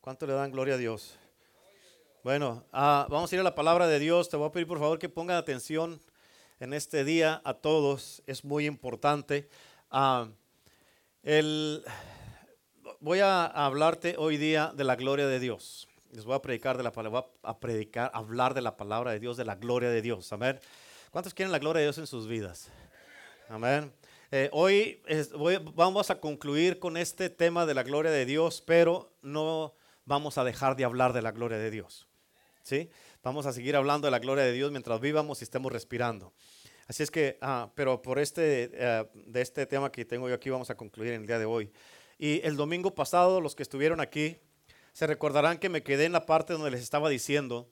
[0.00, 1.18] ¿Cuánto le dan gloria a Dios?
[2.22, 4.28] Bueno, ah, vamos a ir a la palabra de Dios.
[4.28, 6.00] Te voy a pedir por favor que pongan atención
[6.60, 8.22] en este día a todos.
[8.26, 9.48] Es muy importante.
[9.90, 10.28] Ah,
[13.00, 15.88] voy a hablarte hoy día de la gloria de Dios.
[16.12, 19.36] Les voy a predicar de la palabra, a predicar, hablar de la palabra de Dios,
[19.36, 20.32] de la gloria de Dios.
[20.32, 20.60] Amén.
[21.10, 22.70] ¿Cuántos quieren la gloria de Dios en sus vidas?
[23.48, 23.92] Amén.
[24.30, 25.02] Eh, hoy
[25.74, 29.74] vamos a concluir con este tema de la gloria de Dios, pero no
[30.08, 32.08] vamos a dejar de hablar de la gloria de Dios.
[32.62, 32.90] ¿Sí?
[33.22, 36.34] Vamos a seguir hablando de la gloria de Dios mientras vivamos y estemos respirando.
[36.86, 40.50] Así es que, ah, pero por este, eh, de este tema que tengo yo aquí
[40.50, 41.70] vamos a concluir en el día de hoy.
[42.18, 44.38] Y el domingo pasado, los que estuvieron aquí,
[44.92, 47.70] se recordarán que me quedé en la parte donde les estaba diciendo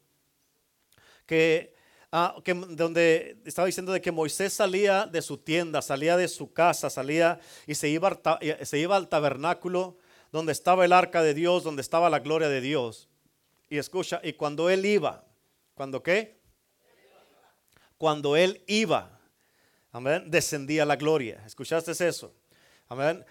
[1.27, 1.75] que
[2.13, 6.53] Ah, que, donde estaba diciendo de que Moisés salía de su tienda, salía de su
[6.53, 8.19] casa, salía y se iba,
[8.63, 9.99] se iba al tabernáculo
[10.37, 13.09] donde estaba el arca de Dios, donde estaba la gloria de Dios.
[13.71, 15.25] Y escucha, y cuando él iba,
[15.75, 16.37] ¿cuando qué?
[17.97, 19.19] Cuando él iba,
[19.93, 21.43] amén, descendía la gloria.
[21.47, 22.35] ¿Escuchaste eso?
[22.87, 23.25] Amén.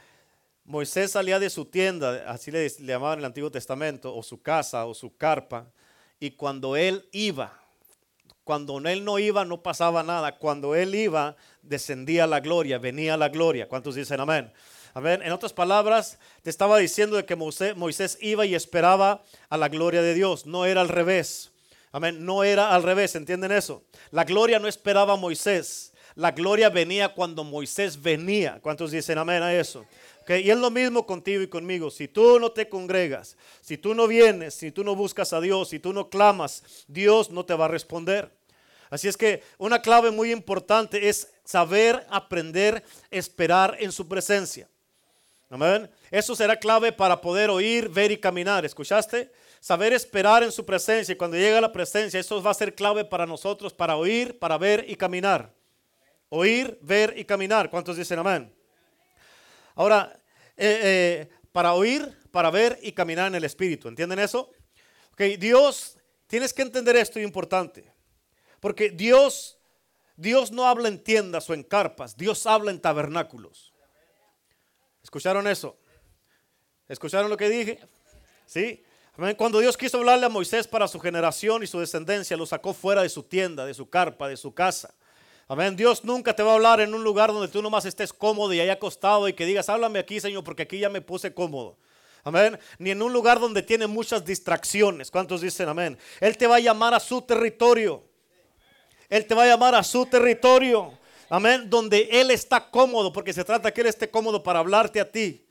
[0.64, 4.42] Moisés salía de su tienda, así le, le llamaban en el Antiguo Testamento, o su
[4.42, 5.72] casa, o su carpa,
[6.20, 7.54] y cuando él iba,
[8.44, 10.40] cuando él no iba, no pasaba nada.
[10.40, 13.68] Cuando él iba, descendía la gloria, venía la gloria.
[13.68, 14.52] ¿Cuántos dicen amén?
[14.96, 15.22] Amén.
[15.24, 20.02] En otras palabras, te estaba diciendo de que Moisés, iba y esperaba a la gloria
[20.02, 20.46] de Dios.
[20.46, 21.52] No era al revés.
[21.92, 22.24] Amén.
[22.24, 23.14] No era al revés.
[23.16, 23.84] ¿Entienden eso?
[24.12, 25.92] La gloria no esperaba a Moisés.
[26.16, 28.62] La gloria venía cuando Moisés venía.
[28.62, 29.86] ¿Cuántos dicen amén a eso?
[30.30, 31.92] Y es lo mismo contigo y conmigo.
[31.92, 35.68] Si tú no te congregas, si tú no vienes, si tú no buscas a Dios,
[35.68, 38.32] si tú no clamas, Dios no te va a responder.
[38.90, 44.70] Así es que una clave muy importante es saber, aprender, esperar en su presencia.
[45.56, 45.90] Amén.
[46.12, 48.66] Eso será clave para poder oír, ver y caminar.
[48.66, 49.32] ¿Escuchaste?
[49.62, 51.14] Saber esperar en su presencia.
[51.14, 54.58] Y cuando llega la presencia, eso va a ser clave para nosotros, para oír, para
[54.58, 55.54] ver y caminar.
[56.28, 57.70] Oír, ver y caminar.
[57.70, 58.54] ¿Cuántos dicen amén?
[59.76, 60.20] Ahora,
[60.58, 63.88] eh, eh, para oír, para ver y caminar en el Espíritu.
[63.88, 64.52] ¿Entienden eso?
[65.14, 67.90] Ok, Dios, tienes que entender esto importante.
[68.60, 69.58] Porque Dios,
[70.18, 73.72] Dios no habla en tiendas o en carpas, Dios habla en tabernáculos.
[75.16, 75.78] ¿Escucharon eso?
[76.90, 77.80] ¿Escucharon lo que dije?
[78.46, 78.84] ¿Sí?
[79.38, 83.02] Cuando Dios quiso hablarle a Moisés para su generación y su descendencia, lo sacó fuera
[83.02, 84.94] de su tienda, de su carpa, de su casa.
[85.48, 85.78] Amén.
[85.78, 88.60] Dios nunca te va a hablar en un lugar donde tú nomás estés cómodo y
[88.60, 91.78] haya acostado y que digas, háblame aquí, Señor, porque aquí ya me puse cómodo.
[92.26, 92.60] Amén.
[92.78, 95.12] Ni en un lugar donde tiene muchas distracciones.
[95.12, 95.98] ¿Cuántos dicen amén?
[96.20, 98.04] Él te va a llamar a su territorio.
[99.08, 100.92] Él te va a llamar a su territorio.
[101.30, 101.70] Amén.
[101.70, 105.46] Donde Él está cómodo, porque se trata que Él esté cómodo para hablarte a ti.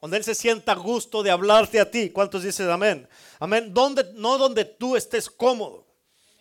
[0.00, 2.10] Donde Él se sienta gusto de hablarte a ti.
[2.10, 3.08] ¿Cuántos dicen amén?
[3.38, 3.72] Amén.
[3.72, 5.86] Donde, no donde tú estés cómodo.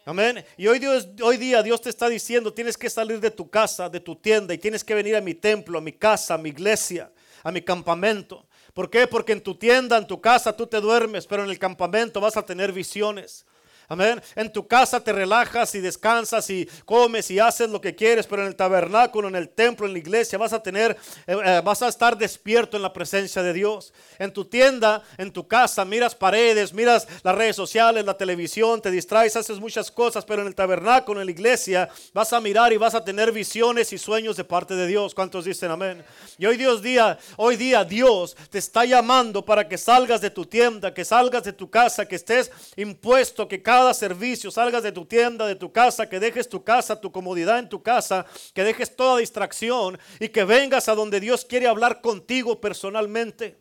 [0.06, 0.46] Amén.
[0.56, 3.90] Y hoy, Dios, hoy día Dios te está diciendo, tienes que salir de tu casa,
[3.90, 6.48] de tu tienda, y tienes que venir a mi templo, a mi casa, a mi
[6.48, 7.12] iglesia,
[7.44, 8.48] a mi campamento.
[8.74, 9.06] ¿Por qué?
[9.06, 12.38] Porque en tu tienda, en tu casa tú te duermes, pero en el campamento vas
[12.38, 13.46] a tener visiones.
[13.90, 14.22] Amén.
[14.36, 18.42] En tu casa te relajas y descansas y comes y haces lo que quieres, pero
[18.42, 21.82] en el tabernáculo, en el templo, en la iglesia vas a tener, eh, eh, vas
[21.82, 23.94] a estar despierto en la presencia de Dios.
[24.20, 28.92] En tu tienda, en tu casa, miras paredes, miras las redes sociales, la televisión, te
[28.92, 32.78] distraes, haces muchas cosas, pero en el tabernáculo, en la iglesia, vas a mirar y
[32.78, 35.16] vas a tener visiones y sueños de parte de Dios.
[35.16, 36.04] ¿Cuántos dicen amén?
[36.38, 40.46] Y hoy Dios día, hoy día Dios te está llamando para que salgas de tu
[40.46, 45.06] tienda, que salgas de tu casa, que estés impuesto, que cada servicio, salgas de tu
[45.06, 48.96] tienda, de tu casa, que dejes tu casa, tu comodidad en tu casa, que dejes
[48.96, 53.58] toda distracción y que vengas a donde Dios quiere hablar contigo personalmente.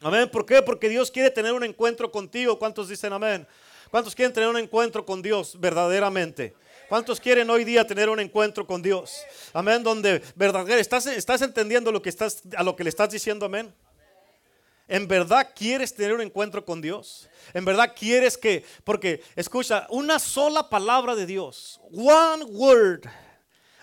[0.00, 0.30] Amén.
[0.30, 0.62] ¿Por qué?
[0.62, 2.58] Porque Dios quiere tener un encuentro contigo.
[2.58, 3.46] ¿Cuántos dicen amén?
[3.90, 6.54] ¿Cuántos quieren tener un encuentro con Dios verdaderamente?
[6.88, 9.22] ¿Cuántos quieren hoy día tener un encuentro con Dios?
[9.52, 13.46] Amén, donde verdaderamente estás, estás entendiendo lo que estás a lo que le estás diciendo,
[13.46, 13.72] amén.
[14.90, 17.28] ¿En verdad quieres tener un encuentro con Dios?
[17.54, 23.02] ¿En verdad quieres que, porque escucha, una sola palabra de Dios, one word,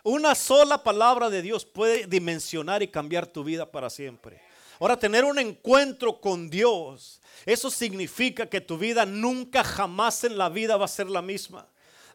[0.03, 4.41] una sola palabra de Dios puede dimensionar y cambiar tu vida para siempre.
[4.81, 10.49] Ahora, tener un encuentro con Dios, eso significa que tu vida nunca jamás en la
[10.49, 11.67] vida va a ser la misma.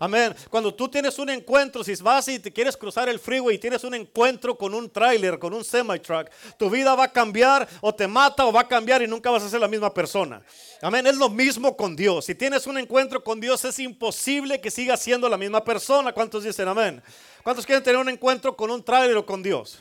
[0.02, 0.34] Amén.
[0.50, 3.84] Cuando tú tienes un encuentro, si vas y te quieres cruzar el freeway y tienes
[3.84, 6.28] un encuentro con un trailer, con un semi-truck,
[6.58, 9.44] tu vida va a cambiar o te mata o va a cambiar y nunca vas
[9.44, 10.42] a ser la misma persona.
[10.80, 11.06] Amén.
[11.06, 12.24] Es lo mismo con Dios.
[12.24, 16.12] Si tienes un encuentro con Dios, es imposible que sigas siendo la misma persona.
[16.12, 17.00] ¿Cuántos dicen amén?
[17.44, 19.78] ¿Cuántos quieren tener un encuentro con un trailer o con Dios?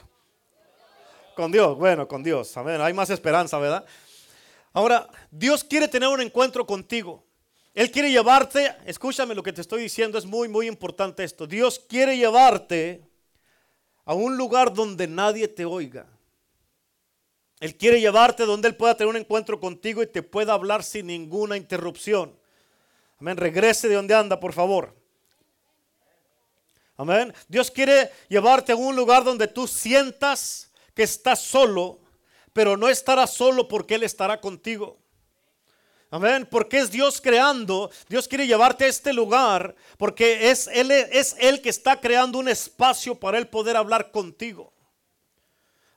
[1.35, 2.55] Con Dios, bueno, con Dios.
[2.57, 2.79] Amén.
[2.79, 3.83] Hay más esperanza, ¿verdad?
[4.71, 7.23] Ahora, Dios quiere tener un encuentro contigo.
[7.73, 11.47] Él quiere llevarte, escúchame lo que te estoy diciendo, es muy, muy importante esto.
[11.47, 13.01] Dios quiere llevarte
[14.03, 16.05] a un lugar donde nadie te oiga.
[17.61, 21.07] Él quiere llevarte donde Él pueda tener un encuentro contigo y te pueda hablar sin
[21.07, 22.35] ninguna interrupción.
[23.19, 23.37] Amén.
[23.37, 24.95] Regrese de donde anda, por favor.
[26.97, 27.33] Amén.
[27.47, 31.99] Dios quiere llevarte a un lugar donde tú sientas que estás solo,
[32.51, 35.00] pero no estarás solo porque Él estará contigo.
[36.11, 36.45] Amén.
[36.51, 37.89] Porque es Dios creando.
[38.09, 42.49] Dios quiere llevarte a este lugar porque es él, es él que está creando un
[42.49, 44.73] espacio para Él poder hablar contigo.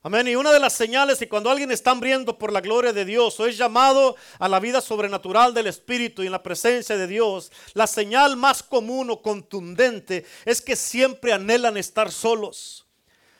[0.03, 0.27] Amén.
[0.27, 3.37] Y una de las señales que cuando alguien está hambriendo por la gloria de Dios
[3.39, 7.51] o es llamado a la vida sobrenatural del Espíritu y en la presencia de Dios,
[7.73, 12.84] la señal más común o contundente es que siempre anhelan estar solos.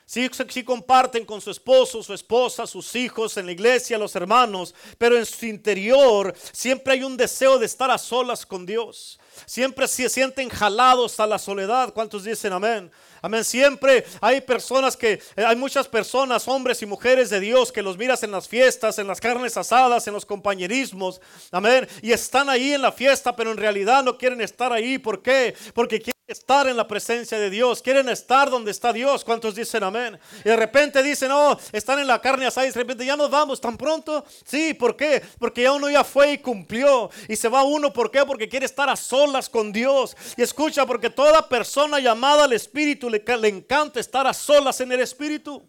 [0.08, 4.72] Sí, sí, comparten con su esposo, su esposa, sus hijos en la iglesia, los hermanos,
[4.98, 9.18] pero en su interior siempre hay un deseo de estar a solas con Dios.
[9.44, 11.92] Siempre se sienten jalados a la soledad.
[11.92, 12.88] ¿Cuántos dicen amén?
[13.20, 13.44] Amén.
[13.44, 17.98] Siempre hay personas que, eh, hay muchas personas, hombres y mujeres de Dios, que los
[17.98, 21.20] miras en las fiestas, en las carnes asadas, en los compañerismos.
[21.50, 21.88] Amén.
[22.00, 24.98] Y están ahí en la fiesta, pero en realidad no quieren estar ahí.
[24.98, 25.54] ¿Por qué?
[25.74, 29.24] Porque quieren estar en la presencia de Dios, quieren estar donde está Dios.
[29.24, 30.18] ¿Cuántos dicen amén?
[30.44, 33.30] Y de repente dicen, oh, están en la carne asada y de repente ya nos
[33.30, 34.24] vamos tan pronto.
[34.44, 35.22] Sí, ¿por qué?
[35.38, 37.10] Porque ya uno ya fue y cumplió.
[37.28, 38.24] Y se va uno, ¿por qué?
[38.26, 40.16] Porque quiere estar a solas con Dios.
[40.36, 44.90] Y escucha, porque toda persona llamada al Espíritu le, le encanta estar a solas en
[44.90, 45.62] el Espíritu.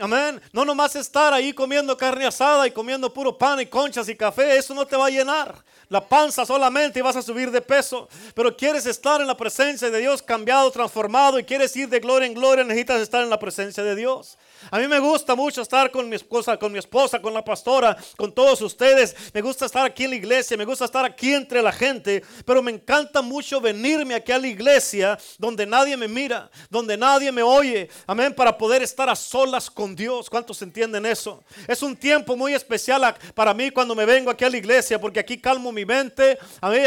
[0.00, 0.40] Amén.
[0.52, 4.56] No nomás estar ahí comiendo carne asada y comiendo puro pan y conchas y café,
[4.56, 5.54] eso no te va a llenar
[5.90, 8.08] la panza solamente y vas a subir de peso.
[8.34, 12.26] Pero quieres estar en la presencia de Dios cambiado, transformado y quieres ir de gloria
[12.26, 14.38] en gloria, necesitas estar en la presencia de Dios.
[14.70, 17.96] A mí me gusta mucho estar con mi esposa, con mi esposa, con la pastora,
[18.16, 19.16] con todos ustedes.
[19.32, 22.62] Me gusta estar aquí en la iglesia, me gusta estar aquí entre la gente, pero
[22.62, 27.42] me encanta mucho venirme aquí a la iglesia donde nadie me mira, donde nadie me
[27.42, 27.88] oye.
[28.06, 30.28] Amén, para poder estar a solas con Dios.
[30.28, 31.42] ¿Cuántos entienden eso?
[31.66, 35.20] Es un tiempo muy especial para mí cuando me vengo aquí a la iglesia porque
[35.20, 36.38] aquí calmo mi mente.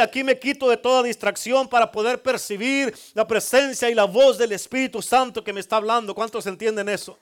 [0.01, 4.51] Aquí me quito de toda distracción para poder percibir la presencia y la voz del
[4.51, 6.13] Espíritu Santo que me está hablando.
[6.13, 7.17] ¿Cuántos entienden eso?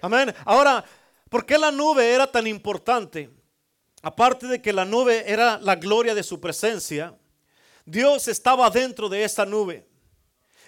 [0.00, 0.34] Amén.
[0.44, 0.84] Ahora,
[1.28, 3.30] ¿por qué la nube era tan importante?
[4.02, 7.16] Aparte de que la nube era la gloria de su presencia,
[7.84, 9.86] Dios estaba dentro de esa nube.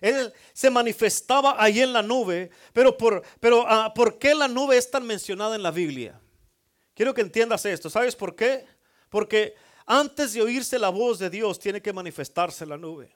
[0.00, 4.76] Él se manifestaba ahí en la nube, pero, por, pero ah, ¿por qué la nube
[4.76, 6.18] es tan mencionada en la Biblia?
[6.94, 7.90] Quiero que entiendas esto.
[7.90, 8.66] ¿Sabes por qué?
[9.10, 9.54] Porque
[9.86, 13.14] antes de oírse la voz de Dios tiene que manifestarse la nube.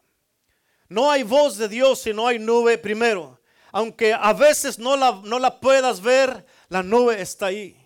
[0.88, 3.40] No hay voz de Dios si no hay nube primero
[3.74, 7.76] aunque a veces no la, no la puedas ver, la nube está ahí.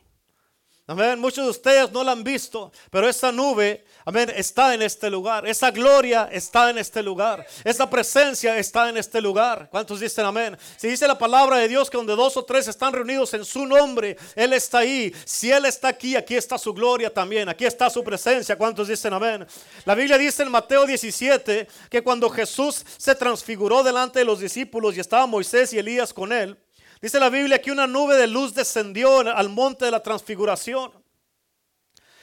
[0.91, 1.21] Amén.
[1.21, 5.47] Muchos de ustedes no la han visto, pero esa nube, amén, está en este lugar.
[5.47, 7.47] Esa gloria está en este lugar.
[7.63, 9.69] Esa presencia está en este lugar.
[9.71, 10.57] ¿Cuántos dicen amén?
[10.79, 13.67] Si dice la palabra de Dios que donde dos o tres están reunidos en su
[13.67, 15.13] nombre, Él está ahí.
[15.27, 17.51] Si Él está aquí, aquí está su gloria también.
[17.51, 18.57] Aquí está su presencia.
[18.57, 19.47] ¿Cuántos dicen amén?
[19.85, 24.97] La Biblia dice en Mateo 17 que cuando Jesús se transfiguró delante de los discípulos
[24.97, 26.57] y estaba Moisés y Elías con Él,
[27.01, 30.93] Dice la Biblia que una nube de luz descendió al monte de la transfiguración.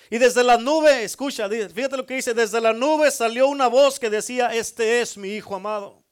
[0.10, 4.00] Y desde la nube, escucha, fíjate lo que dice, desde la nube salió una voz
[4.00, 6.04] que decía, este es mi Hijo amado.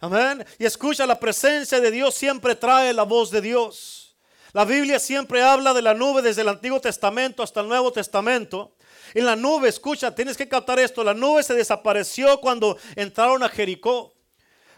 [0.00, 0.44] Amén.
[0.58, 4.16] Y escucha, la presencia de Dios siempre trae la voz de Dios.
[4.52, 8.74] La Biblia siempre habla de la nube desde el Antiguo Testamento hasta el Nuevo Testamento.
[9.14, 13.48] En la nube, escucha, tienes que captar esto, la nube se desapareció cuando entraron a
[13.48, 14.15] Jericó.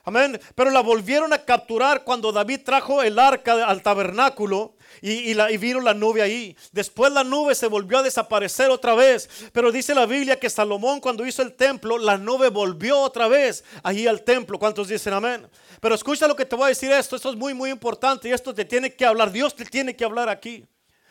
[0.08, 0.40] Amén.
[0.54, 5.84] Pero la volvieron a capturar cuando David trajo el arca al tabernáculo y, la, vieron
[5.84, 6.56] la nube ahí.
[6.72, 9.28] Después la nube se volvió a desaparecer otra vez.
[9.52, 13.64] Pero dice la Biblia que Salomón cuando hizo el templo, la nube volvió otra vez
[13.82, 14.58] allí al templo.
[14.58, 15.46] ¿Cuántos dicen amén?
[15.78, 17.14] Pero escucha lo que te voy a decir esto.
[17.14, 19.30] Esto es muy, muy importante y esto te tiene que hablar.
[19.30, 20.64] Dios te tiene que hablar aquí.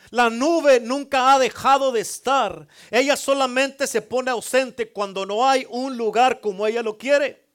[0.09, 2.67] La nube nunca ha dejado de estar.
[2.89, 7.46] Ella solamente se pone ausente cuando no hay un lugar como ella lo quiere.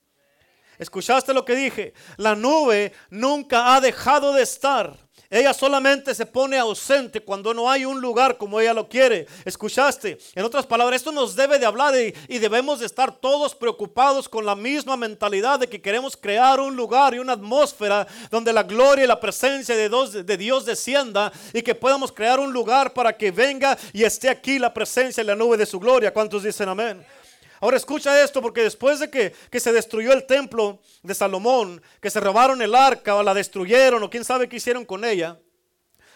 [0.82, 1.94] ¿Escuchaste lo que dije?
[2.16, 4.96] La nube nunca ha dejado de estar.
[5.30, 9.26] Ella solamente se pone ausente cuando no hay un lugar como ella lo quiere.
[9.46, 10.18] ¿Escuchaste?
[10.34, 14.44] En otras palabras, esto nos debe de hablar y, debemos de estar todos preocupados con
[14.44, 19.04] la misma mentalidad de que queremos crear un lugar y una atmósfera donde la gloria
[19.04, 23.16] y la presencia de Dios, de Dios descienda y que podamos crear un lugar para
[23.16, 26.12] que venga y esté aquí la presencia y la nube de su gloria.
[26.12, 27.06] ¿Cuántos dicen amén?
[27.62, 32.18] Ahora escucha esto, porque después de que, se destruyó el templo de Salomón, que se
[32.18, 35.38] robaron el arca o la destruyeron o quién sabe qué hicieron con ella,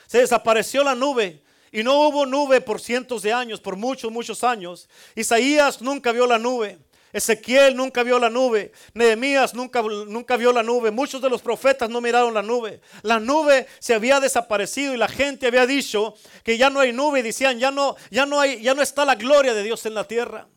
[0.09, 4.43] se desapareció la nube Y no hubo nube por cientos de años, por muchos, muchos
[4.43, 4.89] años.
[5.15, 6.81] Isaías nunca vio la nube.
[7.13, 8.73] Ezequiel nunca vio la nube.
[8.95, 10.91] Nehemías nunca, nunca vio la nube.
[10.91, 12.81] Muchos de los profetas no miraron la nube.
[13.03, 17.21] La nube se había desaparecido y la gente había dicho que ya no hay nube.
[17.21, 19.95] Y decían, ya no, ya no hay, ya no está la gloria de Dios en
[19.95, 20.49] la tierra.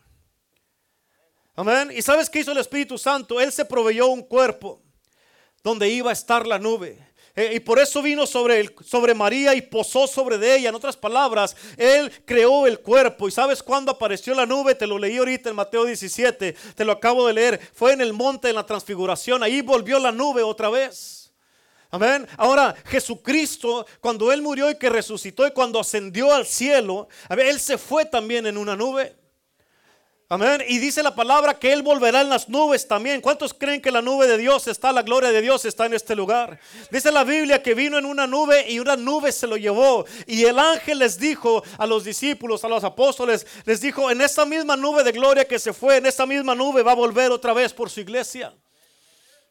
[1.59, 1.91] Amén.
[1.93, 3.41] ¿Y sabes qué hizo el Espíritu Santo?
[3.41, 4.81] Él se proveyó un cuerpo
[5.61, 6.97] donde iba a estar la nube.
[7.35, 10.69] Eh, y por eso vino sobre, sobre María y posó sobre de ella.
[10.69, 13.27] En otras palabras, Él creó el cuerpo.
[13.27, 14.73] ¿Y sabes cuándo apareció la nube?
[14.73, 16.55] Te lo leí ahorita en Mateo 17.
[16.75, 17.59] Te lo acabo de leer.
[17.73, 19.43] Fue en el monte de la transfiguración.
[19.43, 21.33] Ahí volvió la nube otra vez.
[21.91, 22.25] Amén.
[22.37, 27.77] Ahora, Jesucristo, cuando Él murió y que resucitó y cuando ascendió al cielo, Él se
[27.77, 29.18] fue también en una nube.
[30.31, 30.63] Amén.
[30.67, 33.19] Y dice la palabra que Él volverá en las nubes también.
[33.19, 36.15] ¿Cuántos creen que la nube de Dios está, la gloria de Dios está en este
[36.15, 36.59] lugar?
[36.91, 40.05] Dice la Biblia que vino en una nube y una nube se lo llevó.
[40.27, 44.45] Y el ángel les dijo a los discípulos, a los apóstoles, les dijo, en esta
[44.45, 47.53] misma nube de gloria que se fue, en esta misma nube va a volver otra
[47.53, 48.53] vez por su iglesia.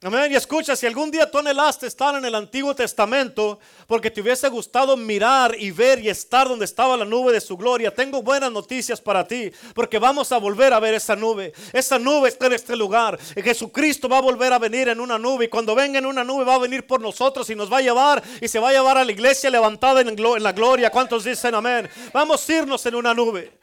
[0.00, 0.30] Amén.
[0.30, 4.48] Y escucha, si algún día tú anhelaste estar en el Antiguo Testamento porque te hubiese
[4.48, 8.52] gustado mirar y ver y estar donde estaba la nube de su gloria, tengo buenas
[8.52, 11.52] noticias para ti porque vamos a volver a ver esa nube.
[11.72, 13.18] Esa nube está en este lugar.
[13.42, 16.44] Jesucristo va a volver a venir en una nube y cuando venga en una nube
[16.44, 18.98] va a venir por nosotros y nos va a llevar y se va a llevar
[18.98, 20.90] a la iglesia levantada en, en la gloria.
[20.90, 21.90] ¿Cuántos dicen amén?
[22.12, 23.58] Vamos a irnos en una nube.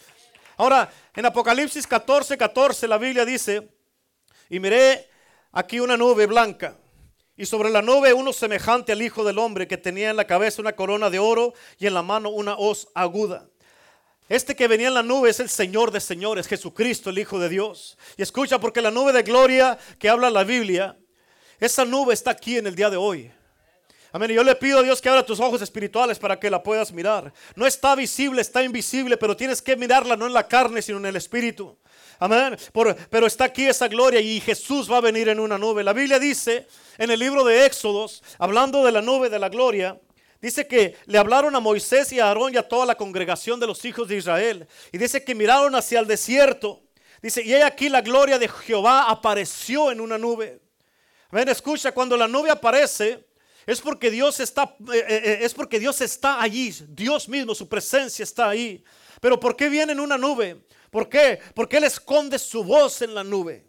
[0.58, 3.70] Ahora, en Apocalipsis 14, 14 la Biblia dice,
[4.50, 5.15] y miré
[5.56, 6.78] aquí una nube blanca.
[7.38, 10.62] Y sobre la nube uno semejante al Hijo del Hombre que tenía en la cabeza
[10.62, 13.48] una corona de oro y en la mano una hoz aguda.
[14.30, 17.50] Este que venía en la nube es el Señor de señores, Jesucristo, el Hijo de
[17.50, 17.98] Dios.
[18.18, 20.98] Y escucha, porque la nube de gloria que habla la Biblia,
[21.60, 23.32] esa nube está aquí en el día de hoy.
[24.12, 24.32] Amén.
[24.32, 27.34] yo le pido a Dios que abra tus ojos espirituales para que la puedas mirar.
[27.54, 31.06] No está visible, está invisible, pero tienes que mirarla no en la carne, sino en
[31.06, 31.78] el espíritu.
[32.20, 32.58] Amén.
[33.10, 35.84] pero está aquí esa gloria y Jesús va a venir en una nube.
[35.84, 36.68] La Biblia dice
[36.98, 40.00] en el libro de Éxodos, hablando de la nube de la gloria,
[40.42, 43.68] dice que le hablaron a Moisés y a Aarón y a toda la congregación de
[43.68, 44.68] los hijos de Israel.
[44.92, 46.82] Y dice que miraron hacia el desierto.
[47.22, 50.62] Dice, y aquí la gloria de Jehová apareció en una nube.
[51.32, 51.50] Amén.
[51.50, 53.26] Escucha, cuando la nube aparece,
[53.66, 56.74] es porque Dios está, eh, eh, eh, es porque Dios está allí.
[56.90, 58.84] Dios mismo, su presencia está ahí.
[59.20, 60.62] Pero ¿por qué viene en una nube?
[60.96, 61.42] ¿Por qué?
[61.54, 63.68] Porque Él esconde su voz en la nube.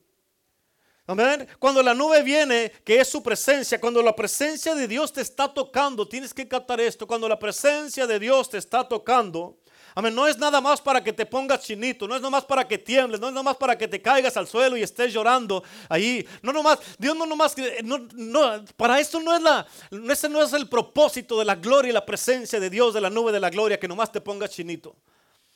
[1.09, 1.49] Amén.
[1.59, 5.53] Cuando la nube viene, que es su presencia, cuando la presencia de Dios te está
[5.53, 7.05] tocando, tienes que captar esto.
[7.05, 9.59] Cuando la presencia de Dios te está tocando,
[9.97, 12.69] amén, no es nada más para que te pongas chinito, no es nada más para
[12.69, 15.65] que tiembles, no es nada más para que te caigas al suelo y estés llorando
[15.89, 16.25] ahí.
[16.43, 19.67] No nomás, Dios no nomás, no, no, para esto no es la,
[20.09, 23.11] ese no es el propósito de la gloria y la presencia de Dios, de la
[23.11, 24.95] nube de la gloria, que nomás te pongas chinito.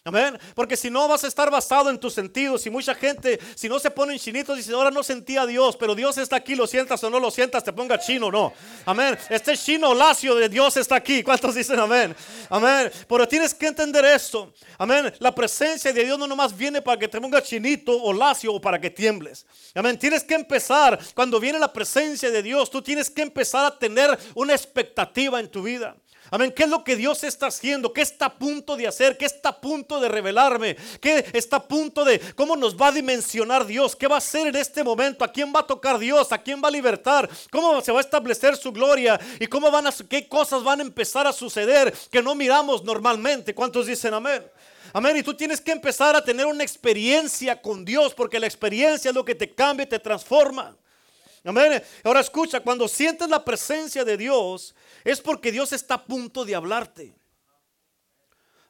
[0.02, 0.38] Amén.
[0.54, 2.64] Porque si no vas a estar basado en tus sentidos.
[2.64, 5.76] Y mucha gente, si no se ponen chinitos, dice, ahora no sentía a Dios.
[5.76, 8.50] Pero Dios está aquí, lo sientas o no lo sientas, te ponga chino, no.
[8.86, 9.18] Amén.
[9.28, 11.22] Este chino lacio de Dios está aquí.
[11.22, 12.16] ¿Cuántos dicen amén?
[12.48, 12.90] Amén.
[13.06, 14.54] Pero tienes que entender esto.
[14.78, 15.12] Amén.
[15.18, 18.60] La presencia de Dios no nomás viene para que te ponga chinito o lacio o
[18.60, 19.44] para que tiembles.
[19.74, 19.98] Amén.
[19.98, 24.18] Tienes que empezar, cuando viene la presencia de Dios, tú tienes que empezar a tener
[24.34, 25.94] una expectativa en tu vida.
[26.30, 26.52] Amén.
[26.54, 27.92] ¿Qué es lo que Dios está haciendo?
[27.92, 29.18] ¿Qué está a punto de hacer?
[29.18, 30.76] ¿Qué está a punto de revelarme?
[31.00, 33.96] ¿Qué está a punto de cómo nos va a dimensionar Dios?
[33.96, 35.24] ¿Qué va a hacer en este momento?
[35.24, 36.30] ¿A quién va a tocar Dios?
[36.30, 37.28] ¿A quién va a libertar?
[37.50, 39.18] ¿Cómo se va a establecer su gloria?
[39.40, 43.54] ¿Y cómo van a qué cosas van a empezar a suceder que no miramos normalmente?
[43.54, 44.44] ¿Cuántos dicen amén?
[44.92, 45.16] Amén.
[45.16, 49.14] Y tú tienes que empezar a tener una experiencia con Dios porque la experiencia es
[49.14, 50.76] lo que te cambia y te transforma.
[51.44, 51.82] Amén.
[52.04, 56.54] Ahora escucha, cuando sientes la presencia de Dios, es porque Dios está a punto de
[56.54, 57.16] hablarte.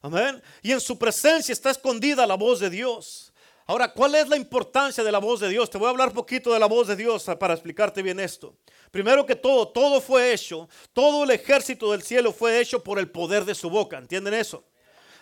[0.03, 0.43] Amén.
[0.63, 3.33] Y en su presencia está escondida la voz de Dios.
[3.67, 5.71] Ahora, ¿cuál es la importancia de la voz de Dios?
[5.71, 8.57] Te voy a hablar poquito de la voz de Dios para explicarte bien esto.
[8.91, 13.11] Primero que todo, todo fue hecho, todo el ejército del cielo fue hecho por el
[13.11, 13.99] poder de su boca.
[13.99, 14.65] ¿Entienden eso?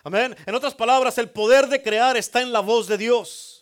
[0.03, 0.35] Amén.
[0.45, 3.58] En otras palabras, el poder de crear está en la voz de Dios.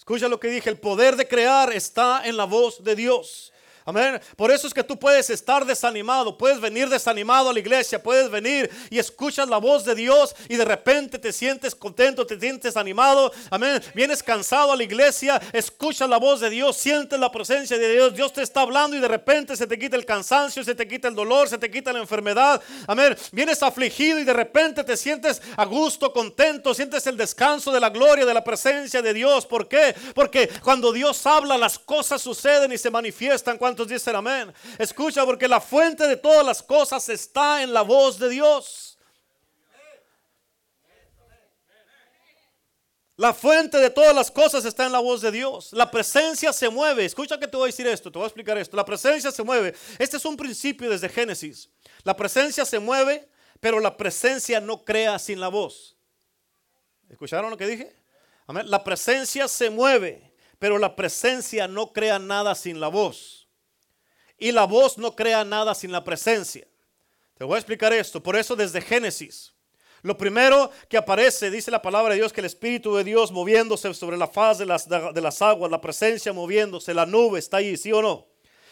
[0.00, 3.52] Escucha lo que dije, el poder de crear está en la voz de Dios.
[3.84, 4.20] Amén.
[4.36, 8.30] Por eso es que tú puedes estar desanimado, puedes venir desanimado a la iglesia, puedes
[8.30, 12.76] venir y escuchas la voz de Dios y de repente te sientes contento, te sientes
[12.76, 13.32] animado.
[13.50, 13.82] Amén.
[13.94, 18.14] Vienes cansado a la iglesia, escuchas la voz de Dios, sientes la presencia de Dios.
[18.14, 21.08] Dios te está hablando y de repente se te quita el cansancio, se te quita
[21.08, 22.60] el dolor, se te quita la enfermedad.
[22.86, 23.16] Amén.
[23.32, 27.90] Vienes afligido y de repente te sientes a gusto, contento, sientes el descanso de la
[27.90, 29.46] gloria, de la presencia de Dios.
[29.46, 29.94] ¿Por qué?
[30.14, 33.58] Porque cuando Dios habla, las cosas suceden y se manifiestan.
[33.70, 34.52] ¿Cuántos dicen amén?
[34.78, 38.98] Escucha, porque la fuente de todas las cosas está en la voz de Dios.
[43.14, 45.72] La fuente de todas las cosas está en la voz de Dios.
[45.72, 47.04] La presencia se mueve.
[47.04, 48.76] Escucha que te voy a decir esto, te voy a explicar esto.
[48.76, 49.72] La presencia se mueve.
[50.00, 51.70] Este es un principio desde Génesis.
[52.02, 53.28] La presencia se mueve,
[53.60, 55.96] pero la presencia no crea sin la voz.
[57.08, 57.94] ¿Escucharon lo que dije?
[58.64, 63.39] La presencia se mueve, pero la presencia no crea nada sin la voz.
[64.40, 66.66] Y la voz no crea nada sin la presencia.
[67.38, 68.20] Te voy a explicar esto.
[68.20, 69.52] Por eso desde Génesis
[70.02, 73.92] lo primero que aparece, dice la palabra de Dios, que el Espíritu de Dios moviéndose
[73.92, 77.76] sobre la faz de las, de las aguas, la presencia moviéndose, la nube está ahí,
[77.76, 78.26] ¿sí o no?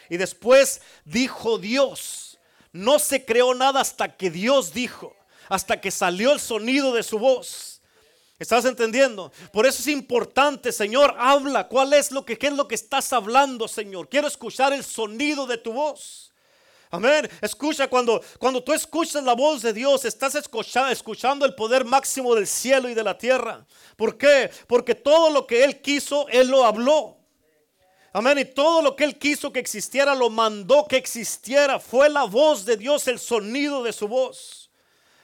[0.09, 2.39] Y después dijo Dios,
[2.73, 5.15] no se creó nada hasta que Dios dijo,
[5.51, 7.78] hasta que salió el sonido de su voz.
[8.39, 9.33] ¿Estás entendiendo?
[9.53, 11.67] Por eso es importante, Señor, habla.
[11.67, 14.09] ¿Cuál es lo que es lo que estás hablando, Señor?
[14.09, 16.33] Quiero escuchar el sonido de tu voz.
[16.91, 17.29] Amén.
[17.43, 22.47] Escucha, cuando, cuando tú escuchas la voz de Dios, estás escuchando el poder máximo del
[22.47, 23.67] cielo y de la tierra.
[23.97, 24.51] ¿Por qué?
[24.67, 27.19] Porque todo lo que Él quiso, Él lo habló.
[28.13, 28.39] Amén.
[28.39, 31.81] Y todo lo que Él quiso que existiera, lo mandó que existiera.
[31.81, 34.71] Fue la voz de Dios, el sonido de su voz.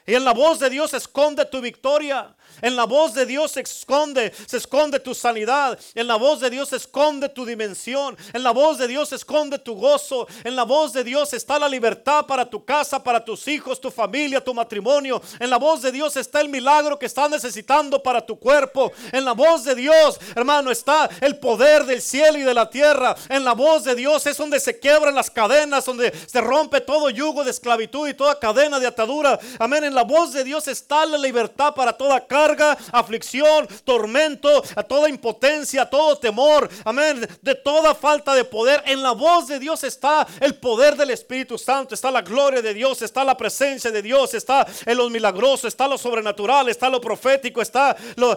[0.06, 2.36] Y en la voz de Dios esconde tu victoria.
[2.62, 5.78] En la voz de Dios se esconde, se esconde tu sanidad.
[5.94, 8.16] En la voz de Dios se esconde tu dimensión.
[8.32, 10.26] En la voz de Dios se esconde tu gozo.
[10.44, 13.90] En la voz de Dios está la libertad para tu casa, para tus hijos, tu
[13.90, 15.20] familia, tu matrimonio.
[15.38, 18.92] En la voz de Dios está el milagro que estás necesitando para tu cuerpo.
[19.12, 23.14] En la voz de Dios, hermano, está el poder del cielo y de la tierra.
[23.28, 27.10] En la voz de Dios es donde se quiebran las cadenas, donde se rompe todo
[27.10, 29.38] yugo de esclavitud y toda cadena de atadura.
[29.58, 29.84] Amén.
[29.84, 35.08] En la voz de Dios está la libertad para toda carga aflicción, tormento, a toda
[35.08, 38.82] impotencia, todo temor, amén, de toda falta de poder.
[38.86, 42.74] En la voz de Dios está el poder del Espíritu Santo, está la gloria de
[42.74, 47.00] Dios, está la presencia de Dios, está en los milagrosos, está lo sobrenatural, está lo
[47.00, 47.96] profético, está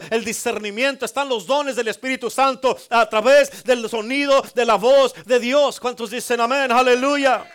[0.10, 5.14] el discernimiento, están los dones del Espíritu Santo a través del sonido de la voz
[5.26, 5.80] de Dios.
[5.80, 6.72] ¿Cuántos dicen amén?
[6.72, 7.46] Aleluya.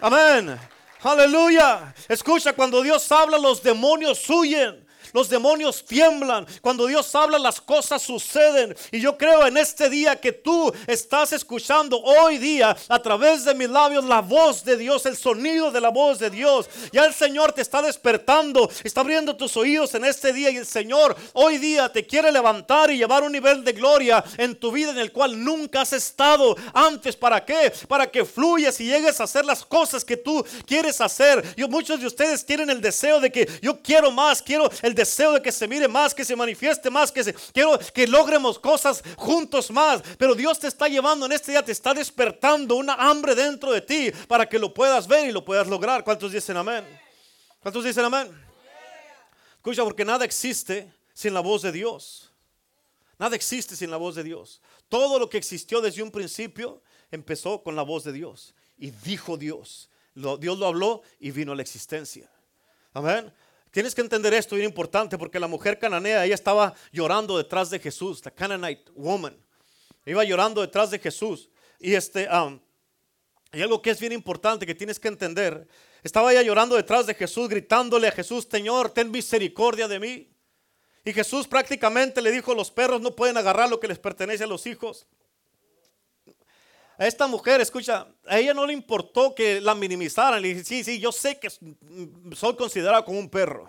[0.00, 0.58] Amén.
[1.02, 1.94] Aleluya.
[2.08, 4.91] Escucha, cuando Dios habla, los demonios huyen.
[5.12, 6.46] Los demonios tiemblan.
[6.60, 8.74] Cuando Dios habla, las cosas suceden.
[8.90, 13.54] Y yo creo en este día que tú estás escuchando hoy día a través de
[13.54, 16.68] mis labios la voz de Dios, el sonido de la voz de Dios.
[16.92, 20.66] Ya el Señor te está despertando, está abriendo tus oídos en este día y el
[20.66, 24.90] Señor hoy día te quiere levantar y llevar un nivel de gloria en tu vida
[24.90, 27.16] en el cual nunca has estado antes.
[27.16, 27.72] ¿Para qué?
[27.86, 31.54] Para que fluyas y llegues a hacer las cosas que tú quieres hacer.
[31.56, 35.01] Yo, muchos de ustedes tienen el deseo de que yo quiero más, quiero el deseo
[35.04, 39.02] de que se mire más, que se manifieste más, que se, quiero que logremos cosas
[39.16, 40.02] juntos más.
[40.18, 43.80] Pero Dios te está llevando en este día, te está despertando una hambre dentro de
[43.80, 46.04] ti para que lo puedas ver y lo puedas lograr.
[46.04, 46.84] ¿Cuántos dicen amén?
[47.60, 48.30] ¿Cuántos dicen amén?
[49.56, 52.32] Escucha, porque nada existe sin la voz de Dios.
[53.18, 54.60] Nada existe sin la voz de Dios.
[54.88, 58.54] Todo lo que existió desde un principio empezó con la voz de Dios.
[58.76, 59.88] Y dijo Dios.
[60.14, 62.28] Dios lo habló y vino a la existencia.
[62.92, 63.32] Amén.
[63.72, 67.78] Tienes que entender esto, bien importante, porque la mujer cananea, ella estaba llorando detrás de
[67.78, 69.34] Jesús, la Canaanite woman.
[70.04, 71.48] Iba llorando detrás de Jesús.
[71.80, 72.60] Y este, um,
[73.50, 75.66] hay algo que es bien importante que tienes que entender.
[76.02, 80.28] Estaba ella llorando detrás de Jesús, gritándole a Jesús, Señor, ten misericordia de mí.
[81.02, 84.48] Y Jesús prácticamente le dijo, los perros no pueden agarrar lo que les pertenece a
[84.48, 85.06] los hijos.
[86.98, 90.40] A esta mujer, escucha, a ella no le importó que la minimizaran.
[90.42, 93.68] Le dije, sí, sí, yo sé que soy considerado como un perro.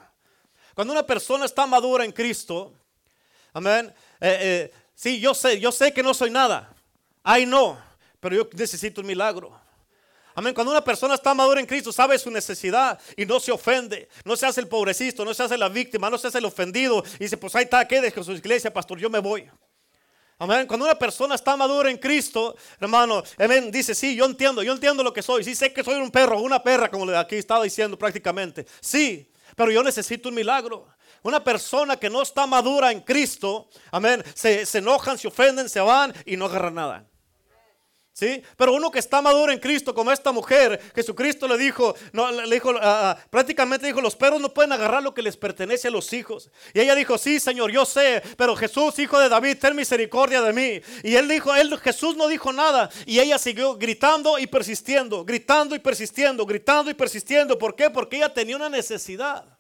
[0.76, 2.74] Cuando una persona está madura en Cristo,
[3.54, 6.74] amén, eh, eh, sí, yo sé, yo sé que no soy nada.
[7.24, 7.78] Ay, no,
[8.20, 9.60] pero yo necesito un milagro.
[10.36, 10.54] Amén.
[10.54, 14.36] Cuando una persona está madura en Cristo, sabe su necesidad y no se ofende, no
[14.36, 17.26] se hace el pobrecito, no se hace la víctima, no se hace el ofendido y
[17.26, 19.50] dice, pues ahí está, quédese con su iglesia, pastor, yo me voy.
[20.40, 20.68] Amén.
[20.68, 25.04] Cuando una persona está madura en Cristo, hermano, amén, dice, sí, yo entiendo, yo entiendo
[25.04, 25.44] lo que soy.
[25.44, 28.66] Sí, sé que soy un perro, una perra, como aquí estaba diciendo prácticamente.
[28.82, 30.88] Sí, pero yo necesito un milagro.
[31.22, 35.80] Una persona que no está madura en Cristo, amén, se, se enojan, se ofenden, se
[35.80, 37.06] van y no agarran nada.
[38.14, 38.44] ¿Sí?
[38.58, 42.54] Pero uno que está maduro en Cristo, como esta mujer, Jesucristo le dijo, no, le
[42.54, 46.14] dijo ah, prácticamente dijo, los perros no pueden agarrar lo que les pertenece a los
[46.14, 46.52] hijos.
[46.76, 50.54] Y ella dijo, sí, Señor, yo sé, pero Jesús, hijo de David, ten misericordia de
[50.54, 50.82] mí.
[51.02, 52.92] Y él dijo, él, Jesús no dijo nada.
[53.08, 57.58] Y ella siguió gritando y persistiendo, gritando y persistiendo, gritando y persistiendo.
[57.58, 57.90] ¿Por qué?
[57.90, 59.53] Porque ella tenía una necesidad.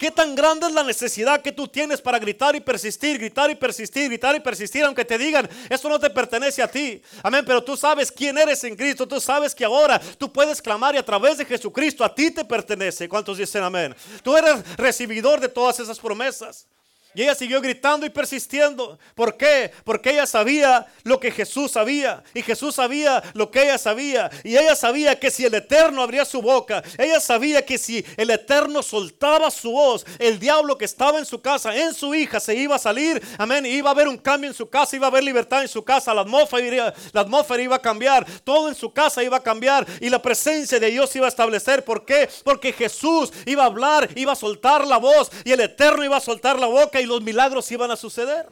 [0.00, 3.54] ¿Qué tan grande es la necesidad que tú tienes para gritar y persistir, gritar y
[3.54, 7.02] persistir, gritar y persistir, aunque te digan, eso no te pertenece a ti?
[7.22, 10.94] Amén, pero tú sabes quién eres en Cristo, tú sabes que ahora tú puedes clamar
[10.94, 13.10] y a través de Jesucristo a ti te pertenece.
[13.10, 13.94] ¿Cuántos dicen amén?
[14.22, 16.66] Tú eres recibidor de todas esas promesas.
[17.12, 18.98] Y ella siguió gritando y persistiendo.
[19.16, 19.72] ¿Por qué?
[19.84, 22.22] Porque ella sabía lo que Jesús sabía.
[22.34, 24.30] Y Jesús sabía lo que ella sabía.
[24.44, 28.30] Y ella sabía que si el Eterno abría su boca, ella sabía que si el
[28.30, 32.54] Eterno soltaba su voz, el diablo que estaba en su casa, en su hija, se
[32.54, 33.20] iba a salir.
[33.38, 33.66] Amén.
[33.66, 35.82] Y iba a haber un cambio en su casa, iba a haber libertad en su
[35.82, 36.14] casa.
[36.14, 38.24] La atmósfera, iba, la atmósfera iba a cambiar.
[38.44, 39.84] Todo en su casa iba a cambiar.
[40.00, 41.84] Y la presencia de Dios iba a establecer.
[41.84, 42.28] ¿Por qué?
[42.44, 45.28] Porque Jesús iba a hablar, iba a soltar la voz.
[45.44, 48.46] Y el Eterno iba a soltar la boca y los milagros iban a suceder.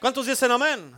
[0.00, 0.94] ¿Cuántos dicen amén?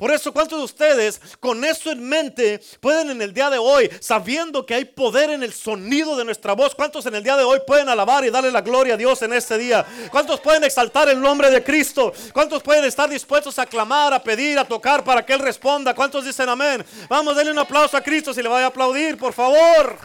[0.00, 3.90] Por eso, ¿cuántos de ustedes con eso en mente pueden en el día de hoy,
[4.00, 7.44] sabiendo que hay poder en el sonido de nuestra voz, cuántos en el día de
[7.44, 9.84] hoy pueden alabar y darle la gloria a Dios en este día?
[10.10, 12.14] ¿Cuántos pueden exaltar el nombre de Cristo?
[12.32, 15.94] ¿Cuántos pueden estar dispuestos a clamar, a pedir, a tocar para que Él responda?
[15.94, 16.82] ¿Cuántos dicen amén?
[17.10, 19.98] Vamos, denle un aplauso a Cristo si le vaya a aplaudir, por favor.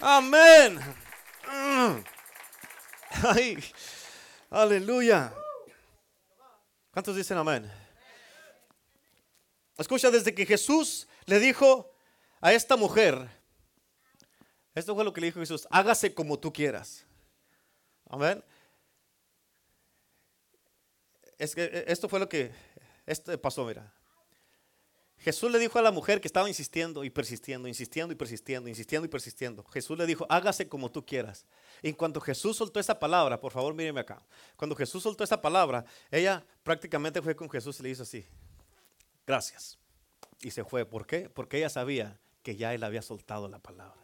[0.00, 0.80] Amén.
[1.52, 1.96] Mm.
[3.22, 3.62] Ay.
[4.50, 5.34] Aleluya.
[6.92, 7.70] ¿Cuántos dicen amén?
[9.76, 11.92] Escucha, desde que Jesús le dijo
[12.40, 13.28] a esta mujer,
[14.74, 17.04] esto fue lo que le dijo Jesús, hágase como tú quieras.
[18.08, 18.42] Amén.
[21.38, 22.54] Es que esto fue lo que
[23.04, 23.92] esto pasó, mira.
[25.26, 29.06] Jesús le dijo a la mujer que estaba insistiendo y persistiendo, insistiendo y persistiendo, insistiendo
[29.06, 29.64] y persistiendo.
[29.64, 31.44] Jesús le dijo, hágase como tú quieras.
[31.82, 34.22] Y cuando Jesús soltó esa palabra, por favor míreme acá.
[34.54, 38.24] Cuando Jesús soltó esa palabra, ella prácticamente fue con Jesús y le hizo así,
[39.26, 39.80] gracias.
[40.42, 40.86] Y se fue.
[40.86, 41.28] ¿Por qué?
[41.28, 44.00] Porque ella sabía que ya él había soltado la palabra.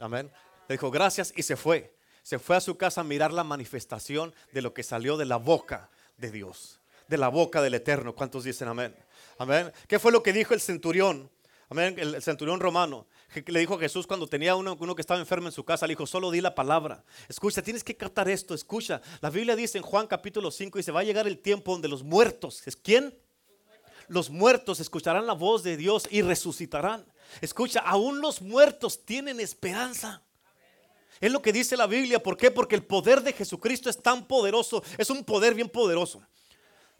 [0.00, 0.28] Amén.
[0.68, 1.94] Le dijo gracias y se fue.
[2.24, 5.36] Se fue a su casa a mirar la manifestación de lo que salió de la
[5.36, 8.16] boca de Dios, de la boca del Eterno.
[8.16, 8.92] ¿Cuántos dicen amén?
[9.38, 9.72] Amén.
[9.88, 11.30] ¿Qué fue lo que dijo el centurión?
[11.68, 11.96] Amén.
[11.98, 13.06] El, centurión romano
[13.46, 15.92] le dijo a Jesús cuando tenía uno, uno, que estaba enfermo en su casa, le
[15.92, 17.04] dijo, solo di la palabra.
[17.28, 19.00] Escucha, tienes que captar esto, escucha.
[19.20, 22.02] La Biblia dice en Juan capítulo 5, dice, va a llegar el tiempo donde los
[22.02, 23.16] muertos, ¿es quién?
[24.06, 27.04] Los muertos escucharán la voz de Dios y resucitarán.
[27.40, 30.22] Escucha, aún los muertos tienen esperanza.
[31.20, 32.22] Es lo que dice la Biblia.
[32.22, 32.50] ¿Por qué?
[32.50, 34.82] Porque el poder de Jesucristo es tan poderoso.
[34.98, 36.22] Es un poder bien poderoso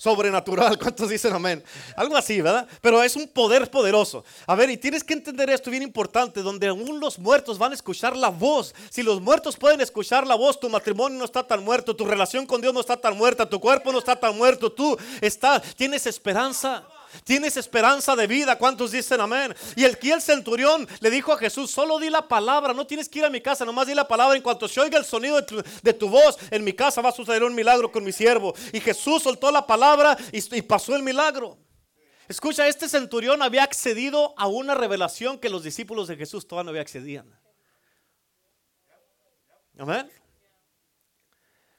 [0.05, 0.79] sobrenatural.
[0.83, 1.65] ¿Cuántos dicen amén?
[1.97, 2.69] Algo así, ¿verdad?
[2.83, 4.23] Pero es un poder poderoso.
[4.47, 7.75] A ver, y tienes que entender esto bien importante, donde aún los muertos van a
[7.75, 8.75] escuchar la voz.
[8.91, 12.45] Si los muertos pueden escuchar la voz, tu matrimonio no está tan muerto, tu relación
[12.45, 16.07] con Dios no está tan muerta, tu cuerpo no está tan muerto, tú estás, tienes
[16.07, 16.85] esperanza.
[17.23, 18.59] Tienes esperanza de vida.
[18.59, 19.55] ¿Cuántos dicen amén?
[19.77, 23.09] Y el que el centurión le dijo a Jesús, solo di la palabra, no tienes
[23.09, 24.37] que ir a mi casa, nomás di la palabra.
[24.37, 27.45] En cuanto se oiga el sonido de tu, voz, en mi casa va a suceder
[27.45, 28.55] un milagro con mi siervo.
[28.73, 31.59] Y Jesús soltó la palabra y, y pasó el milagro.
[32.27, 36.71] Escucha, este centurión había accedido a una revelación que los discípulos de Jesús todavía no
[36.71, 37.25] había accedido.
[39.79, 40.11] Amén.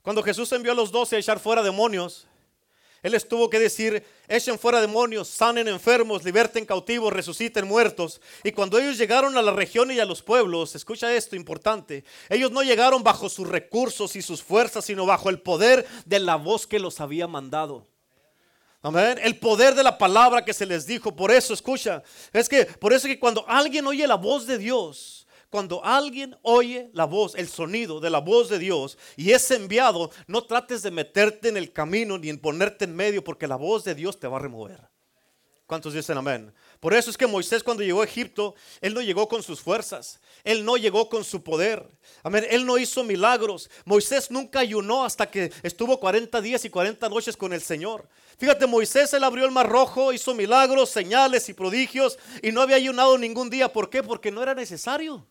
[0.01, 2.27] Cuando Jesús envió a los doce a echar fuera demonios,
[3.05, 8.19] él les tuvo que decir, echen fuera demonios, sanen enfermos, liberten cautivos, resuciten muertos.
[8.43, 12.51] Y cuando ellos llegaron a la región y a los pueblos, escucha esto importante, ellos
[12.51, 16.65] no llegaron bajo sus recursos y sus fuerzas, sino bajo el poder de la voz
[16.65, 17.85] que los había mandado.
[18.81, 19.19] Amén.
[19.21, 21.15] El poder de la palabra que se les dijo.
[21.15, 22.01] Por eso, escucha,
[22.33, 25.24] es que por eso que cuando alguien oye la voz de Dios,
[25.55, 30.11] cuando alguien oye la voz, el sonido de la voz de Dios y es enviado,
[30.27, 33.85] no trates de meterte en el camino ni en ponerte en medio porque la voz
[33.85, 34.81] de Dios te va a remover.
[35.65, 36.53] ¿Cuántos dicen amén?
[36.81, 40.19] Por eso es que Moisés cuando llegó a Egipto, él no llegó con sus fuerzas,
[40.43, 41.89] él no llegó con su poder.
[42.21, 43.69] Amén, él no hizo milagros.
[43.85, 48.09] Moisés nunca ayunó hasta que estuvo 40 días y 40 noches con el Señor.
[48.37, 52.75] Fíjate, Moisés él abrió el mar rojo, hizo milagros, señales y prodigios y no había
[52.75, 53.71] ayunado ningún día.
[53.71, 54.03] ¿Por qué?
[54.03, 55.25] Porque no era necesario.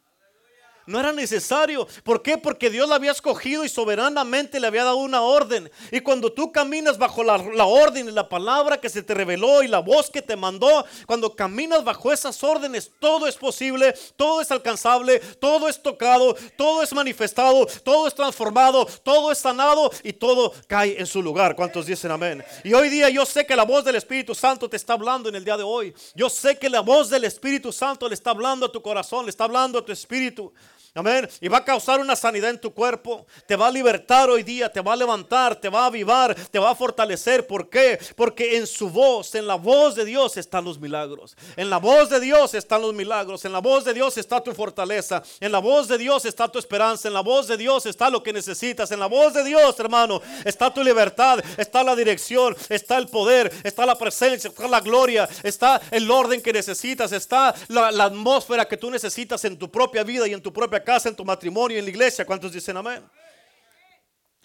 [0.87, 1.87] No era necesario.
[2.03, 2.37] ¿Por qué?
[2.37, 5.70] Porque Dios la había escogido y soberanamente le había dado una orden.
[5.90, 9.68] Y cuando tú caminas bajo la, orden y la palabra que se te reveló y
[9.68, 14.51] la voz que te mandó, cuando caminas bajo esas órdenes, todo es posible, todo es
[14.51, 20.53] alcanzable, todo es tocado, todo es manifestado, todo es transformado, todo es sanado y todo
[20.66, 21.57] cae en su lugar.
[21.57, 22.44] ¿Cuántos dicen amén?
[22.62, 25.35] Y hoy día yo sé que la voz del Espíritu Santo te está hablando en
[25.35, 25.94] el día de hoy.
[26.14, 29.31] Yo sé que la voz del Espíritu Santo le está hablando a tu corazón, le
[29.31, 30.53] está hablando a tu espíritu.
[30.96, 31.28] Amén.
[31.40, 33.26] Y va a causar una sanidad en tu cuerpo.
[33.48, 34.70] Te va a libertar hoy día.
[34.70, 35.57] Te va a levantar.
[35.57, 36.37] Te va a avivar.
[36.37, 37.48] Te va a fortalecer.
[37.48, 37.98] ¿Por qué?
[38.14, 41.37] Porque en su voz, en la voz de Dios están los milagros.
[41.57, 43.44] En la voz de Dios están los milagros.
[43.44, 45.20] En la voz de Dios está tu fortaleza.
[45.40, 47.09] En la voz de Dios está tu esperanza.
[47.09, 48.92] En la voz de Dios está lo que necesitas.
[48.92, 51.40] En la voz de Dios, hermano, está tu libertad.
[51.57, 52.57] Está la dirección.
[52.68, 53.52] Está el poder.
[53.64, 54.46] Está la presencia.
[54.46, 55.28] Está la gloria.
[55.42, 57.11] Está el orden que necesitas.
[57.11, 60.84] Está la, la atmósfera que tú necesitas en tu propia vida y en tu propia
[60.85, 62.25] casa, en tu matrimonio, en la iglesia.
[62.25, 63.03] ¿Cuántos dicen amén?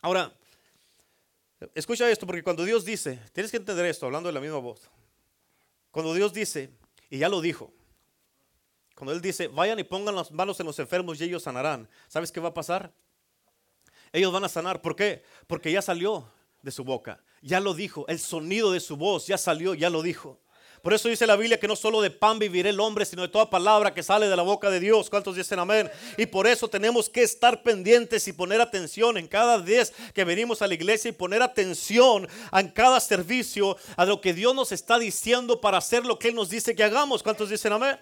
[0.02, 0.32] Ahora,
[1.76, 4.90] Escucha esto, porque cuando Dios dice, tienes que entender esto, hablando de la misma voz.
[5.92, 6.70] Cuando Dios dice,
[7.10, 7.74] y ya lo dijo,
[8.96, 12.32] cuando Él dice, vayan y pongan las manos en los enfermos y ellos sanarán, ¿sabes
[12.32, 12.94] qué va a pasar?
[14.14, 14.82] Ellos van a sanar.
[14.82, 15.24] ¿Por qué?
[15.48, 19.38] Porque ya salió de su boca, ya lo dijo, el sonido de su voz ya
[19.38, 20.40] salió, ya lo dijo.
[20.82, 23.28] Por eso dice la Biblia que no solo de pan vivirá el hombre, sino de
[23.28, 25.10] toda palabra que sale de la boca de Dios.
[25.10, 25.90] ¿Cuántos dicen amén?
[26.18, 30.62] Y por eso tenemos que estar pendientes y poner atención en cada vez que venimos
[30.62, 34.98] a la iglesia y poner atención en cada servicio a lo que Dios nos está
[34.98, 37.24] diciendo para hacer lo que Él nos dice que hagamos.
[37.24, 37.98] ¿Cuántos dicen amén?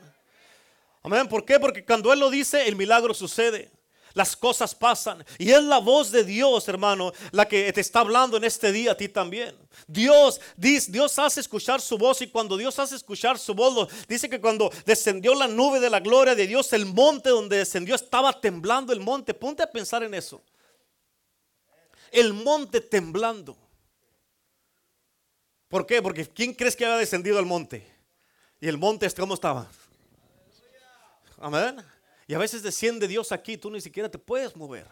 [1.03, 1.27] Amén.
[1.27, 1.59] ¿Por qué?
[1.59, 3.71] Porque cuando Él lo dice, el milagro sucede
[4.17, 5.23] las cosas pasan.
[5.37, 8.93] Y es la voz de Dios, hermano, la que te está hablando en este día
[8.93, 9.55] a ti también.
[9.85, 14.27] Dios, dice, Dios hace escuchar su voz y cuando Dios hace escuchar su voz, dice
[14.27, 18.33] que cuando descendió la nube de la gloria de Dios, el monte donde descendió estaba
[18.33, 19.35] temblando el monte.
[19.35, 20.41] Ponte a pensar en eso.
[22.11, 23.55] El monte temblando.
[25.67, 26.01] ¿Por qué?
[26.01, 27.85] Porque ¿quién crees que había descendido al monte?
[28.59, 29.67] Y el monte, ¿cómo estaba?
[31.39, 31.85] Amén.
[32.27, 34.85] Y a veces desciende Dios aquí, tú ni siquiera te puedes mover.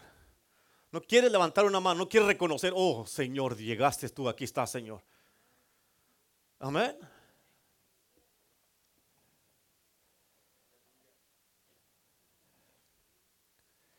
[0.90, 5.02] No quieres levantar una mano, no quieres reconocer, oh Señor, llegaste tú, aquí está Señor.
[6.58, 6.96] Amén.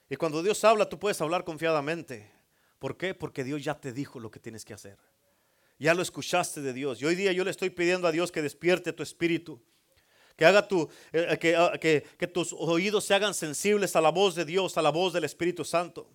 [0.10, 2.32] Y cuando Dios habla, tú puedes hablar confiadamente.
[2.80, 3.13] ¿Por qué?
[3.13, 4.97] Porque Dios ya te dijo lo que tienes que hacer.
[5.78, 7.02] Ya lo escuchaste de Dios.
[7.02, 9.62] Y hoy día yo le estoy pidiendo a Dios que despierte tu espíritu
[10.38, 14.12] que haga tu, eh, que, ah, que, que tus oídos se hagan sensibles a la
[14.12, 16.08] voz de Dios, a la voz del Espíritu Santo.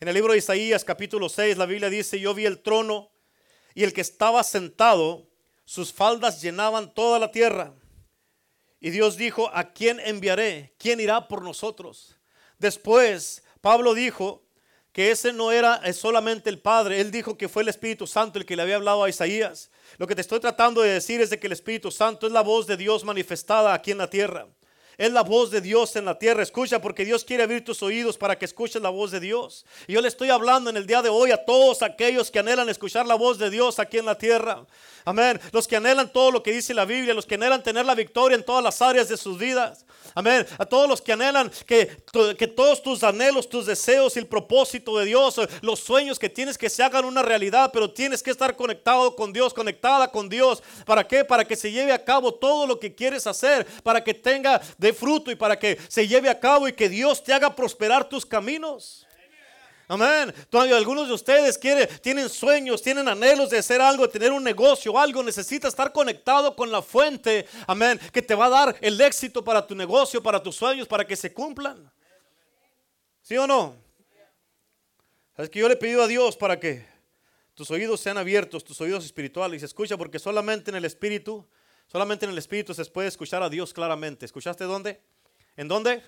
[0.00, 3.10] En el libro de Isaías capítulo 6 la Biblia dice, yo vi el trono
[3.74, 5.28] y el que estaba sentado,
[5.64, 7.74] sus faldas llenaban toda la tierra.
[8.80, 10.74] Y Dios dijo, ¿a quién enviaré?
[10.78, 12.16] ¿Quién irá por nosotros?
[12.58, 14.47] Después, Pablo dijo
[14.98, 18.44] que ese no era solamente el Padre, él dijo que fue el Espíritu Santo el
[18.44, 19.70] que le había hablado a Isaías.
[19.96, 22.40] Lo que te estoy tratando de decir es de que el Espíritu Santo es la
[22.40, 24.48] voz de Dios manifestada aquí en la tierra.
[24.98, 26.42] Es la voz de Dios en la tierra.
[26.42, 29.64] Escucha porque Dios quiere abrir tus oídos para que escuches la voz de Dios.
[29.86, 32.68] Y yo le estoy hablando en el día de hoy a todos aquellos que anhelan
[32.68, 34.66] escuchar la voz de Dios aquí en la tierra.
[35.04, 35.40] Amén.
[35.52, 38.34] Los que anhelan todo lo que dice la Biblia, los que anhelan tener la victoria
[38.34, 39.86] en todas las áreas de sus vidas.
[40.14, 40.44] Amén.
[40.58, 42.02] A todos los que anhelan que,
[42.36, 46.58] que todos tus anhelos, tus deseos y el propósito de Dios, los sueños que tienes
[46.58, 50.60] que se hagan una realidad, pero tienes que estar conectado con Dios, conectada con Dios.
[50.84, 51.24] ¿Para qué?
[51.24, 54.87] Para que se lleve a cabo todo lo que quieres hacer, para que tenga de
[54.92, 58.24] fruto y para que se lleve a cabo y que Dios te haga prosperar tus
[58.24, 59.06] caminos.
[59.90, 60.34] Amén.
[60.50, 64.44] Todavía algunos de ustedes quieren, tienen sueños, tienen anhelos de hacer algo, de tener un
[64.44, 65.22] negocio, algo.
[65.22, 67.46] Necesita estar conectado con la fuente.
[67.66, 67.98] Amén.
[68.12, 71.16] Que te va a dar el éxito para tu negocio, para tus sueños, para que
[71.16, 71.90] se cumplan.
[73.22, 73.76] ¿Sí o no?
[75.38, 76.84] Es que yo le he pedido a Dios para que
[77.54, 79.62] tus oídos sean abiertos, tus oídos espirituales.
[79.62, 81.48] Y escucha, porque solamente en el espíritu,
[81.88, 84.24] solamente en el espíritu se puede escuchar a Dios claramente.
[84.24, 85.00] ¿Escuchaste dónde?
[85.56, 86.02] ¿En dónde?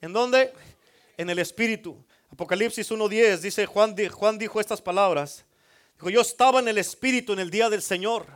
[0.00, 0.52] ¿En dónde?
[1.16, 2.04] En el espíritu.
[2.30, 5.44] Apocalipsis 1.10 dice, Juan, Juan dijo estas palabras.
[5.94, 8.26] Dijo, yo estaba en el Espíritu en el día del Señor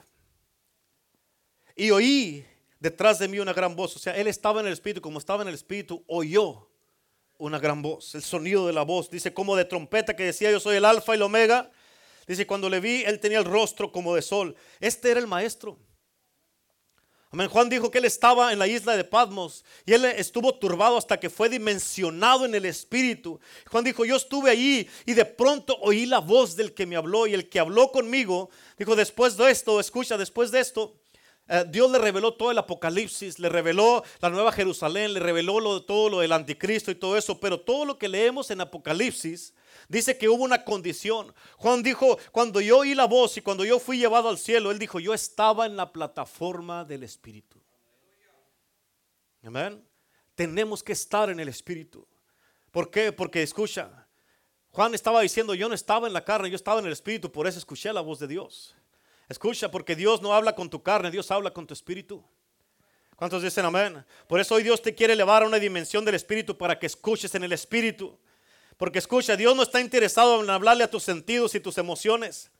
[1.74, 2.44] y oí
[2.80, 3.96] detrás de mí una gran voz.
[3.96, 6.68] O sea, él estaba en el Espíritu, como estaba en el Espíritu, oyó
[7.38, 9.10] una gran voz, el sonido de la voz.
[9.10, 11.70] Dice, como de trompeta que decía, yo soy el alfa y el omega.
[12.26, 14.56] Dice, cuando le vi, él tenía el rostro como de sol.
[14.80, 15.78] Este era el maestro.
[17.30, 21.18] Juan dijo que él estaba en la isla de Patmos y él estuvo turbado hasta
[21.18, 23.40] que fue dimensionado en el espíritu.
[23.70, 27.26] Juan dijo, yo estuve allí y de pronto oí la voz del que me habló
[27.26, 28.48] y el que habló conmigo.
[28.78, 30.94] Dijo, después de esto, escucha, después de esto,
[31.48, 36.08] eh, Dios le reveló todo el Apocalipsis, le reveló la Nueva Jerusalén, le reveló todo
[36.08, 39.52] lo del anticristo y todo eso, pero todo lo que leemos en Apocalipsis
[39.88, 41.32] Dice que hubo una condición.
[41.56, 44.78] Juan dijo, cuando yo oí la voz y cuando yo fui llevado al cielo, él
[44.78, 47.60] dijo, yo estaba en la plataforma del Espíritu.
[49.44, 49.86] Amén.
[50.34, 52.06] Tenemos que estar en el Espíritu.
[52.72, 53.12] ¿Por qué?
[53.12, 54.06] Porque escucha,
[54.70, 57.46] Juan estaba diciendo, yo no estaba en la carne, yo estaba en el Espíritu, por
[57.46, 58.74] eso escuché la voz de Dios.
[59.28, 62.22] Escucha, porque Dios no habla con tu carne, Dios habla con tu Espíritu.
[63.16, 64.04] ¿Cuántos dicen amén?
[64.28, 67.34] Por eso hoy Dios te quiere elevar a una dimensión del Espíritu para que escuches
[67.34, 68.18] en el Espíritu.
[68.76, 72.50] Porque escucha, Dios no está interesado en hablarle a tus sentidos y tus emociones.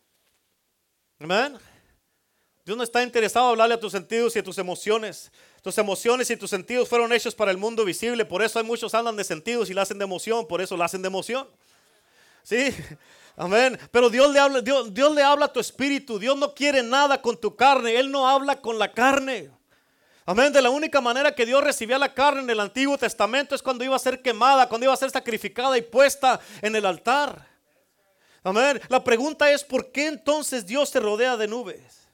[1.19, 1.59] Amén.
[2.65, 5.31] Dios no está interesado en hablarle a tus sentidos y a tus emociones.
[5.63, 8.25] Tus emociones y tus sentidos fueron hechos para el mundo visible.
[8.25, 10.47] Por eso hay muchos hablan de sentidos y la hacen de emoción.
[10.49, 11.47] Por eso la hacen de emoción.
[12.43, 12.75] Sí,
[13.37, 13.79] amén.
[13.91, 16.19] Pero Dios le habla, Dios, Dios le habla a tu espíritu.
[16.19, 17.97] Dios no quiere nada con tu carne.
[17.99, 19.51] Él no habla con la carne.
[20.29, 20.53] Amén.
[20.53, 23.85] De la única manera que Dios recibía la carne en el Antiguo Testamento es cuando
[23.85, 27.47] iba a ser quemada, cuando iba a ser sacrificada y puesta en el altar.
[28.43, 28.81] Amén.
[28.89, 32.09] La pregunta es, ¿por qué entonces Dios te rodea de nubes?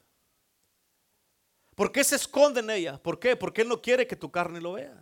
[1.75, 3.03] ¿Por qué se esconde en ella?
[3.03, 3.35] ¿Por qué?
[3.35, 4.95] Porque Él no quiere que tu carne lo vea.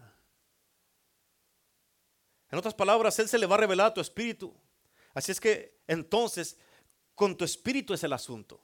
[2.49, 4.55] En otras palabras, Él se le va a revelar a tu espíritu.
[5.15, 6.57] Así es que entonces,
[7.17, 8.61] con tu espíritu es el asunto.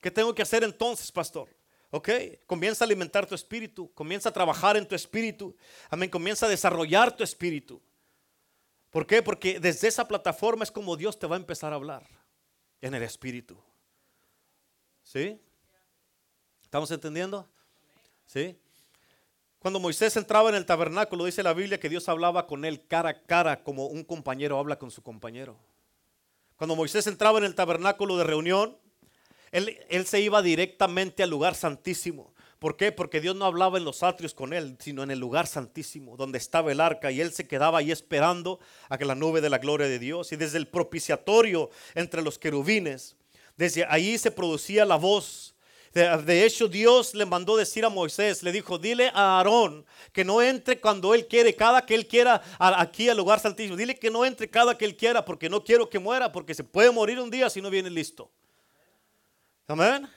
[0.00, 1.57] ¿Qué tengo que hacer entonces, pastor?
[1.90, 2.10] Ok,
[2.46, 5.56] comienza a alimentar tu espíritu, comienza a trabajar en tu espíritu.
[5.88, 7.80] Amén, comienza a desarrollar tu espíritu.
[8.90, 9.22] ¿Por qué?
[9.22, 12.06] Porque desde esa plataforma es como Dios te va a empezar a hablar
[12.80, 13.58] en el Espíritu.
[15.02, 15.40] ¿Sí?
[16.62, 17.48] ¿Estamos entendiendo?
[18.26, 18.58] ¿Sí?
[19.58, 23.10] Cuando Moisés entraba en el tabernáculo, dice la Biblia que Dios hablaba con él cara
[23.10, 25.56] a cara, como un compañero habla con su compañero.
[26.56, 28.78] Cuando Moisés entraba en el tabernáculo de reunión,
[29.52, 32.34] él, se iba directamente al lugar santísimo.
[32.58, 32.90] ¿Por qué?
[32.90, 36.38] Porque Dios no hablaba en los atrios con él, sino en el lugar santísimo, donde
[36.38, 38.58] estaba el arca, y él se quedaba ahí esperando
[38.88, 40.32] a que la nube de la gloria de Dios.
[40.32, 43.16] Y desde el propiciatorio entre los querubines,
[43.56, 45.54] desde ahí se producía la voz.
[45.92, 50.42] De, hecho, Dios le mandó decir a Moisés, le dijo, dile a Aarón que no
[50.42, 53.76] entre cuando él quiere, cada que él quiera aquí al lugar santísimo.
[53.76, 56.62] Dile que no entre cada que él quiera, porque no quiero que muera, porque se
[56.62, 58.30] puede morir un día si no viene listo.
[59.68, 60.08] Amén.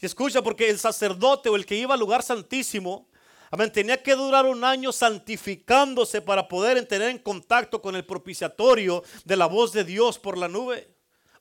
[0.00, 3.06] Y escucha, porque el sacerdote o el que iba al lugar santísimo,
[3.50, 9.04] amén, tenía que durar un año santificándose para poder tener en contacto con el propiciatorio
[9.26, 10.88] de la voz de Dios por la nube.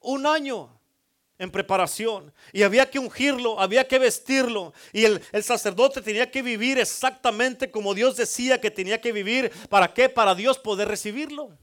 [0.02, 0.78] Un año
[1.38, 2.34] en preparación.
[2.52, 4.74] Y había que ungirlo, había que vestirlo.
[4.92, 9.50] Y el, el, sacerdote tenía que vivir exactamente como Dios decía que tenía que vivir.
[9.70, 10.10] ¿Para qué?
[10.10, 11.58] Para Dios poder recibirlo.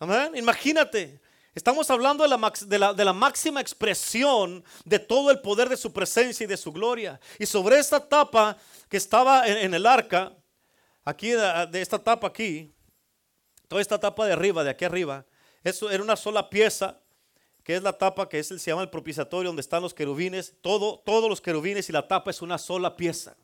[0.00, 0.32] Amén.
[0.34, 1.20] Imagínate,
[1.56, 2.28] Estamos hablando de
[2.76, 6.70] la, de, la, máxima expresión de todo el poder de su presencia y de su
[6.70, 7.18] gloria.
[7.38, 8.58] Y sobre esta tapa
[8.90, 10.36] que estaba en, el arca,
[11.02, 12.74] aquí de, esta tapa aquí,
[13.68, 15.24] toda esta tapa de arriba, de aquí arriba,
[15.64, 17.00] eso era una sola pieza,
[17.64, 20.52] que es la tapa que es el, se llama el propiciatorio, donde están los querubines.
[20.60, 23.34] Todo, todos los querubines y la tapa es una sola pieza.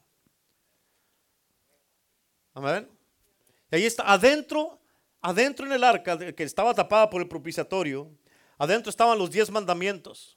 [2.52, 2.90] Amén.
[3.70, 4.81] Y ahí está, adentro
[5.22, 8.10] adentro en el arca que estaba tapada por el propiciatorio,
[8.58, 10.36] adentro estaban los diez mandamientos.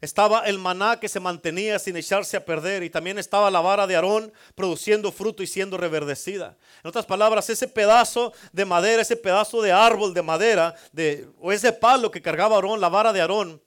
[0.00, 3.86] Estaba el maná que se mantenía sin echarse a perder y también estaba la vara
[3.86, 6.56] de Aarón produciendo fruto y siendo reverdecida.
[6.82, 11.52] En otras palabras, ese pedazo de madera, ese pedazo de árbol de madera de, o
[11.52, 13.60] ese palo que cargaba Aarón, la vara de Aarón,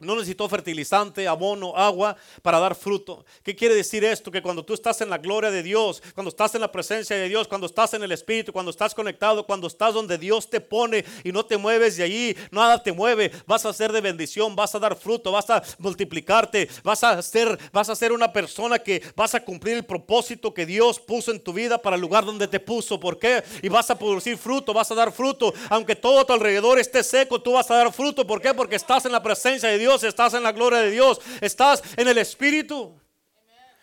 [0.00, 3.24] no necesitó fertilizante, abono, agua para dar fruto.
[3.42, 4.30] ¿Qué quiere decir esto?
[4.30, 7.28] Que cuando tú estás en la gloria de Dios, cuando estás en la presencia de
[7.28, 11.04] Dios, cuando estás en el Espíritu, cuando estás conectado, cuando estás donde Dios te pone
[11.24, 14.72] y no te mueves de allí, nada te mueve, vas a ser de bendición, vas
[14.76, 19.02] a dar fruto, vas a multiplicarte, vas a ser, vas a ser una persona que
[19.16, 22.46] vas a cumplir el propósito que Dios puso en tu vida para el lugar donde
[22.46, 23.00] te puso.
[23.00, 23.42] ¿Por qué?
[23.62, 25.52] Y vas a producir fruto, vas a dar fruto.
[25.70, 28.24] Aunque todo a tu alrededor esté seco, tú vas a dar fruto.
[28.24, 28.54] ¿Por qué?
[28.54, 32.08] Porque estás en la presencia de Dios estás en la gloria de Dios, estás en
[32.08, 32.94] el Espíritu.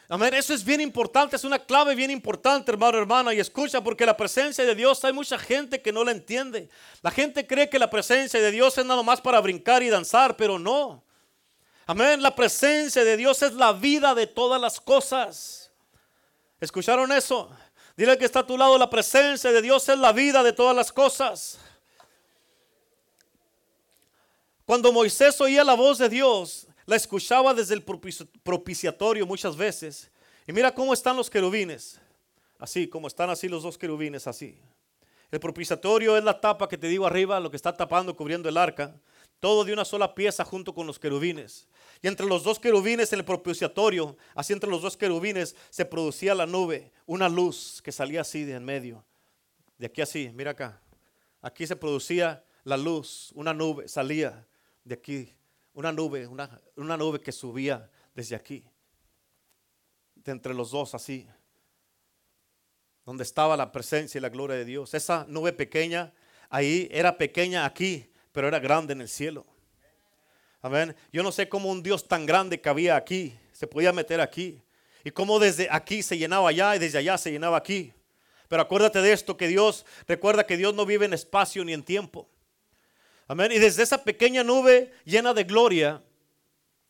[0.08, 0.36] Amén.
[0.36, 3.34] Eso es bien importante, es una clave bien importante, hermano, hermana.
[3.34, 6.70] Y escucha, porque la presencia de Dios, hay mucha gente que no la entiende.
[7.02, 10.38] La gente cree que la presencia de Dios es nada más para brincar y danzar,
[10.38, 11.04] pero no.
[11.88, 12.22] Amén.
[12.22, 15.72] La presencia de Dios es la vida de todas las cosas.
[16.60, 17.50] ¿Escucharon eso?
[17.98, 20.76] Dile que está a tu lado, la presencia de Dios es la vida de todas
[20.76, 21.60] las cosas.
[24.66, 30.10] Cuando Moisés oía la voz de Dios, la escuchaba desde el propiciatorio muchas veces.
[30.48, 32.00] Y mira cómo están los querubines.
[32.58, 34.60] Así, como están así los dos querubines, así.
[35.30, 38.58] El propiciatorio es la tapa que te digo arriba, lo que está tapando, cubriendo el
[38.58, 38.96] arca.
[39.40, 41.68] Todo de una sola pieza junto con los querubines.
[42.02, 46.34] Y entre los dos querubines en el propiciatorio, así entre los dos querubines, se producía
[46.34, 49.06] la nube, una luz que salía así de en medio.
[49.78, 50.82] De aquí así, mira acá.
[51.42, 54.48] Aquí se producía la luz, una nube salía
[54.86, 55.34] de aquí,
[55.74, 58.64] una nube, una, una nube que subía desde aquí,
[60.16, 61.28] de entre los dos así,
[63.04, 64.94] donde estaba la presencia y la gloria de Dios.
[64.94, 66.14] Esa nube pequeña,
[66.50, 69.46] ahí era pequeña aquí, pero era grande en el cielo.
[70.62, 70.96] Amén.
[71.12, 74.62] Yo no sé cómo un Dios tan grande cabía aquí, se podía meter aquí.
[75.04, 77.94] Y cómo desde aquí se llenaba allá y desde allá se llenaba aquí.
[78.48, 81.84] Pero acuérdate de esto, que Dios, recuerda que Dios no vive en espacio ni en
[81.84, 82.28] tiempo.
[83.28, 83.52] Amén.
[83.52, 86.02] Y desde esa pequeña nube llena de gloria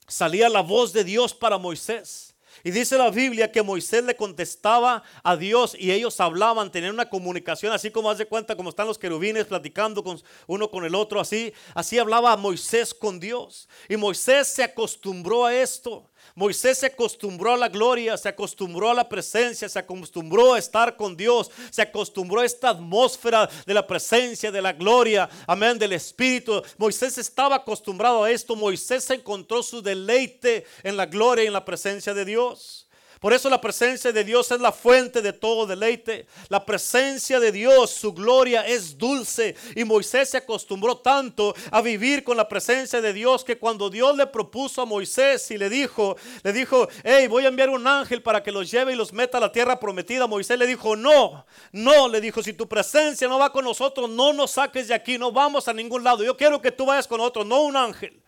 [0.08, 2.36] salía la voz de Dios para Moisés.
[2.64, 7.10] Y dice la Biblia que Moisés le contestaba a Dios y ellos hablaban, tenían una
[7.10, 11.20] comunicación, así como hace cuenta, como están los querubines platicando con uno con el otro,
[11.20, 13.70] así, así hablaba Moisés con Dios.
[13.88, 16.10] Y Moisés se acostumbró a esto.
[16.34, 20.96] Moisés se acostumbró a la gloria, se acostumbró a la presencia, se acostumbró a estar
[20.96, 25.94] con Dios, se acostumbró a esta atmósfera de la presencia, de la gloria, amén, del
[25.94, 26.62] Espíritu.
[26.78, 28.56] Moisés estaba acostumbrado a esto.
[28.56, 32.85] Moisés encontró su deleite en la gloria y en la presencia de Dios.
[33.20, 36.28] Por eso la presencia de Dios es la fuente de todo deleite.
[36.49, 39.55] La presencia de Dios, su gloria es dulce.
[39.76, 44.16] Y Moisés se acostumbró tanto a vivir con la presencia de Dios que cuando Dios
[44.18, 48.22] le propuso a Moisés y le dijo, le dijo, hey, voy a enviar un ángel
[48.22, 50.28] para que los lleve y los meta a la tierra prometida.
[50.28, 54.34] Moisés le dijo, no, no, le dijo, si tu presencia no va con nosotros, no
[54.34, 56.24] nos saques de aquí, no vamos a ningún lado.
[56.24, 58.25] Yo quiero que tú vayas con otro, no un ángel.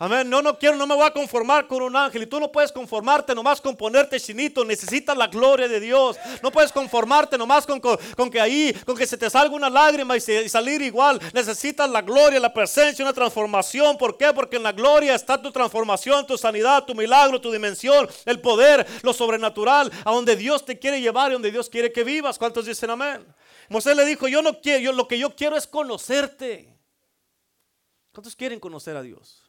[0.00, 0.30] Amén.
[0.30, 2.22] No, no quiero, no me voy a conformar con un ángel.
[2.22, 4.64] Y tú no puedes conformarte nomás con ponerte chinito.
[4.64, 6.16] Necesitas la gloria de Dios.
[6.40, 10.16] No puedes conformarte nomás con, con, que ahí, con que se te salga una lágrima
[10.16, 11.20] y, y, salir igual.
[11.34, 13.98] Necesitas la gloria, la presencia, una transformación.
[13.98, 14.32] ¿Por qué?
[14.32, 18.86] Porque en la gloria está tu transformación, tu sanidad, tu milagro, tu dimensión, el poder,
[19.02, 22.38] lo sobrenatural, a donde Dios te quiere llevar y donde Dios quiere que vivas.
[22.38, 23.26] ¿Cuántos dicen amén?
[23.68, 26.78] Moisés le dijo, yo no quiero, yo, lo que yo quiero es conocerte.
[28.12, 29.47] ¿Cuántos quieren conocer a Dios?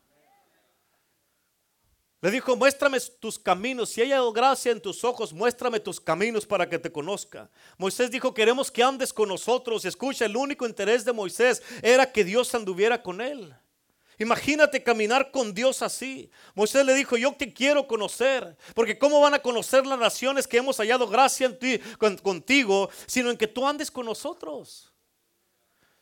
[2.22, 3.90] Le dijo, muéstrame tus caminos.
[3.90, 7.50] Si hay gracia en tus ojos, muéstrame tus caminos para que te conozca.
[7.78, 9.86] Moisés dijo, queremos que andes con nosotros.
[9.86, 13.56] Escucha, el único interés de Moisés era que Dios anduviera con él.
[14.18, 16.30] Imagínate caminar con Dios así.
[16.54, 18.58] Moisés le dijo, yo te quiero conocer.
[18.76, 21.80] Porque ¿cómo van a conocer las naciones que hemos hallado gracia en ti,
[22.22, 24.89] contigo, sino en que tú andes con nosotros?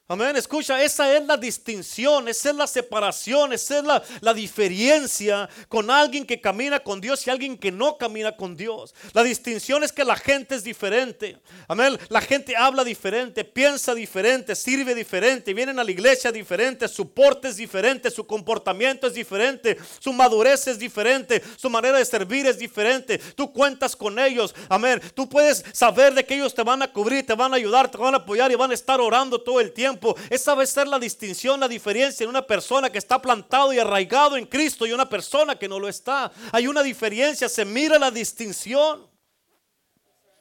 [0.09, 5.49] Amén, escucha, esa es la distinción, esa es la separación, esa es la, la, diferencia
[5.67, 8.95] con alguien que camina con Dios y alguien que no camina con Dios.
[9.11, 11.37] La distinción es que la gente es diferente.
[11.67, 17.11] Amén, la gente habla diferente, piensa diferente, sirve diferente, vienen a la iglesia diferente, su
[17.11, 22.45] porte es diferente, su comportamiento es diferente, su madurez es diferente, su manera de servir
[22.45, 23.17] es diferente.
[23.35, 25.01] Tú cuentas con ellos, amén.
[25.13, 27.97] Tú puedes saber de que ellos te van a cubrir, te van a ayudar, te
[27.97, 29.96] van a apoyar y van a estar orando todo el tiempo.
[30.29, 33.79] Esa va a ser la distinción, la diferencia en una persona que está plantado y
[33.79, 36.31] arraigado en Cristo y una persona que no lo está.
[36.51, 39.16] Hay una diferencia, se mira la distinción.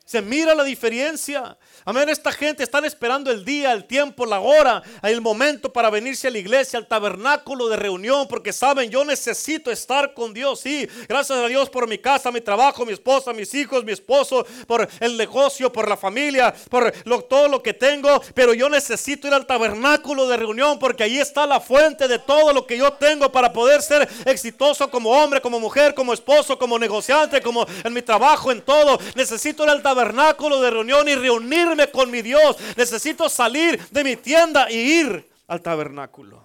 [0.07, 1.59] Se mira la diferencia.
[1.85, 2.09] Amén.
[2.09, 6.31] Esta gente están esperando el día, el tiempo, la hora, el momento para venirse a
[6.31, 10.61] la iglesia, al tabernáculo de reunión, porque saben, yo necesito estar con Dios.
[10.61, 14.47] Sí, gracias a Dios por mi casa, mi trabajo, mi esposa, mis hijos, mi esposo,
[14.69, 16.93] por el negocio, por la familia, por
[17.29, 18.23] todo lo que tengo.
[18.33, 22.53] Pero yo necesito ir al tabernáculo de reunión, porque ahí está la fuente de todo
[22.53, 26.79] lo que yo tengo para poder ser exitoso como hombre, como mujer, como esposo, como
[26.79, 29.01] negociante, como en mi trabajo, en todo.
[29.17, 32.57] Necesito ir al tabernáculo tabernáculo de reunión y reunirme con mi Dios.
[32.77, 36.45] Necesito salir de mi tienda y ir al tabernáculo.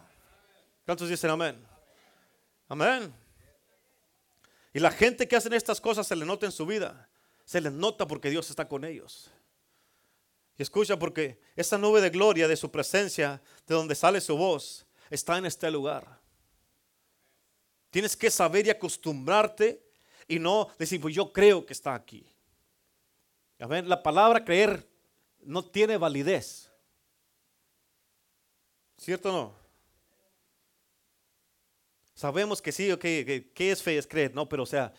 [0.85, 1.61] ¿Cuántos dicen amén?
[2.69, 3.13] Amén.
[4.73, 7.09] Y la gente que hacen estas cosas se le nota en su vida.
[7.43, 9.29] Se les nota porque Dios está con ellos.
[10.57, 14.85] Y escucha porque esa nube de gloria de su presencia, de donde sale su voz,
[15.09, 16.19] está en este lugar.
[17.89, 19.83] Tienes que saber y acostumbrarte
[20.27, 22.30] y no decir, pues yo creo que está aquí.
[23.62, 24.89] A ver, la palabra creer
[25.43, 26.72] no tiene validez.
[28.97, 29.55] ¿Cierto o no?
[32.16, 33.97] Sabemos que sí, ok, ¿qué es fe?
[33.97, 34.93] Es creer, no, pero o sea,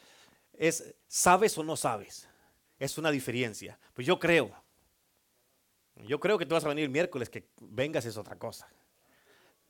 [0.53, 2.29] es sabes o no sabes.
[2.79, 3.79] Es una diferencia.
[3.95, 4.55] Pues yo creo.
[5.97, 8.69] Yo creo que tú vas a venir el miércoles, que vengas es otra cosa.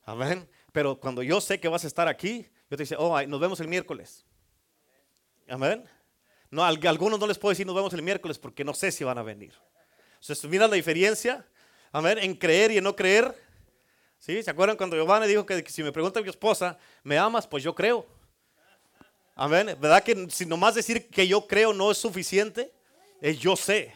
[0.05, 0.49] Amén.
[0.71, 3.61] Pero cuando yo sé que vas a estar aquí, yo te dice, oh, nos vemos
[3.61, 4.27] el miércoles.
[5.49, 5.85] Amén.
[6.53, 9.17] No, algunos no les puedo decir nos vemos el miércoles porque no sé si van
[9.17, 9.55] a venir.
[10.21, 11.47] Entonces, mira la diferencia,
[11.91, 13.35] amén, en creer y en no creer.
[14.19, 14.43] ¿Sí?
[14.43, 17.47] ¿Se acuerdan cuando Giovanni dijo que, si me pregunta mi esposa, ¿me amas?
[17.47, 18.07] Pues yo creo.
[19.35, 19.75] Amén.
[19.81, 22.71] ¿Verdad que si nomás decir que yo creo no es suficiente?
[23.23, 23.95] Es yo sé.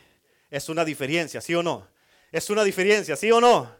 [0.51, 1.87] Es una diferencia, ¿sí o no?
[2.33, 3.71] Es una diferencia, ¿sí o no?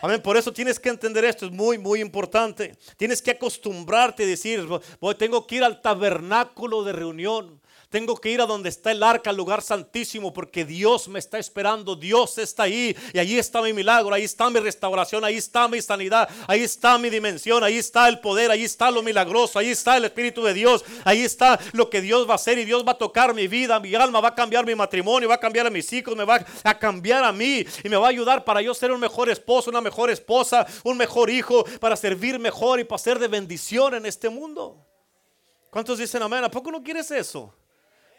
[0.00, 0.22] Amén.
[0.22, 2.76] Por eso tienes que entender esto, es muy, muy importante.
[2.96, 4.64] Tienes que acostumbrarte a decir,
[5.18, 7.60] tengo que ir al tabernáculo de reunión.
[7.92, 11.38] Tengo que ir a donde está el arca, al lugar santísimo, porque Dios me está
[11.38, 11.94] esperando.
[11.94, 12.96] Dios está ahí.
[13.12, 16.96] Y ahí está mi milagro, ahí está mi restauración, ahí está mi sanidad, ahí está
[16.96, 20.54] mi dimensión, ahí está el poder, ahí está lo milagroso, ahí está el Espíritu de
[20.54, 23.46] Dios, ahí está lo que Dios va a hacer y Dios va a tocar mi
[23.46, 26.24] vida, mi alma, va a cambiar mi matrimonio, va a cambiar a mis hijos, me
[26.24, 29.28] va a cambiar a mí y me va a ayudar para yo ser un mejor
[29.28, 33.96] esposo, una mejor esposa, un mejor hijo, para servir mejor y para ser de bendición
[33.96, 34.82] en este mundo.
[35.68, 36.42] ¿Cuántos dicen amén?
[36.42, 37.52] ¿A poco no quieres eso?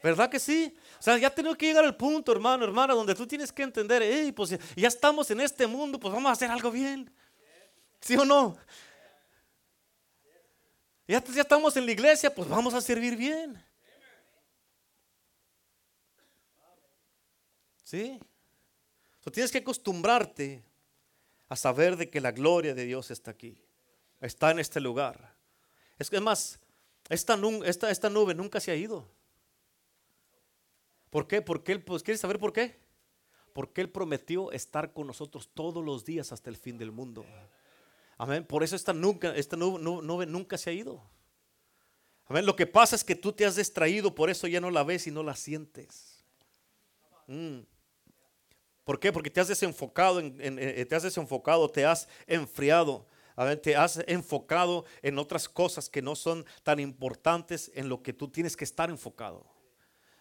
[0.04, 0.76] ¿Verdad que sí?
[1.00, 4.04] O sea, ya tenemos que llegar al punto, hermano, hermana, donde tú tienes que entender,
[4.04, 7.10] hey, pues ya estamos en este mundo, pues vamos a hacer algo bien.
[8.02, 8.58] ¿Sí o no?
[11.08, 13.64] Ya, ya estamos en la iglesia, pues vamos a servir bien.
[17.86, 18.20] ¿Sí?
[19.32, 20.66] tienes que acostumbrarte
[21.48, 23.58] a saber de que la gloria de Dios está aquí,
[24.20, 25.34] está en este lugar.
[25.98, 26.60] Es que más,
[27.08, 29.08] esta, esta, esta nube nunca se ha ido.
[31.14, 31.44] ¿Por qué?
[31.44, 32.76] Porque Él, pues, ¿quieres saber por qué?
[33.54, 37.24] Porque Él prometió estar con nosotros todos los días hasta el fin del mundo.
[38.18, 38.44] Amén.
[38.44, 41.04] Por eso esta, nunca, esta nube, nunca se ha ido.
[42.26, 42.48] Amén.
[42.48, 45.06] Lo que pasa es que tú te has distraído, por eso ya no la ves
[45.06, 46.26] y no la sientes.
[47.28, 47.60] Mm.
[48.84, 49.14] ¿Por qué?
[49.14, 53.06] Porque te has desenfocado, en, eh, te has desenfocado, te has enfriado.
[53.36, 53.62] Amén.
[53.62, 58.30] Te has enfocado en otras cosas que no son tan importantes en lo que tú
[58.30, 59.53] tienes que estar enfocado.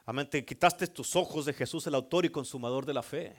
[0.05, 0.29] Amén.
[0.29, 3.35] Te quitaste tus ojos de Jesús, el autor y consumador de la fe.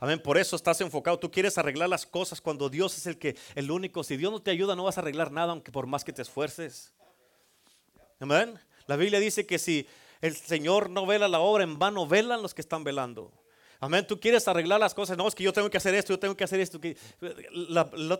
[0.00, 0.20] Amén.
[0.20, 1.18] Por eso estás enfocado.
[1.18, 4.02] Tú quieres arreglar las cosas cuando Dios es el que, el único.
[4.02, 6.22] Si Dios no te ayuda, no vas a arreglar nada, aunque por más que te
[6.22, 6.92] esfuerces.
[8.18, 8.58] Amén.
[8.86, 9.86] La Biblia dice que si
[10.20, 13.32] el Señor no vela la obra, en vano velan los que están velando.
[13.78, 14.06] Amén.
[14.06, 15.16] Tú quieres arreglar las cosas.
[15.16, 16.80] No, es que yo tengo que hacer esto, yo tengo que hacer esto.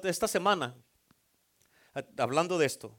[0.04, 0.74] esta semana,
[2.18, 2.94] hablando de esto,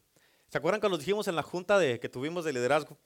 [0.49, 2.97] ¿se acuerdan cuando dijimos en la junta de, que tuvimos de liderazgo?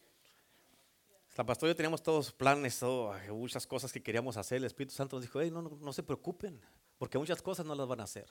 [1.36, 2.82] La pastora y yo teníamos todos planes,
[3.30, 4.58] muchas cosas que queríamos hacer.
[4.58, 6.62] El Espíritu Santo nos dijo, no, no, se preocupen,
[6.98, 8.26] porque muchas cosas no las van a hacer.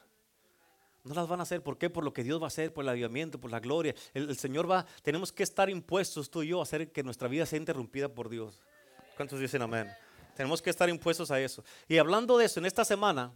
[1.02, 1.90] No las van a hacer, ¿por qué?
[1.90, 3.94] Por lo que Dios va a hacer, por el avivamiento, por la gloria.
[4.14, 7.44] El, Señor va, tenemos que estar impuestos tú y yo a hacer que nuestra vida
[7.44, 8.58] sea interrumpida por Dios.
[9.16, 9.86] ¿Cuántos dicen amén?
[10.34, 11.62] Tenemos que estar impuestos a eso.
[11.86, 13.34] Y hablando de eso, en esta semana,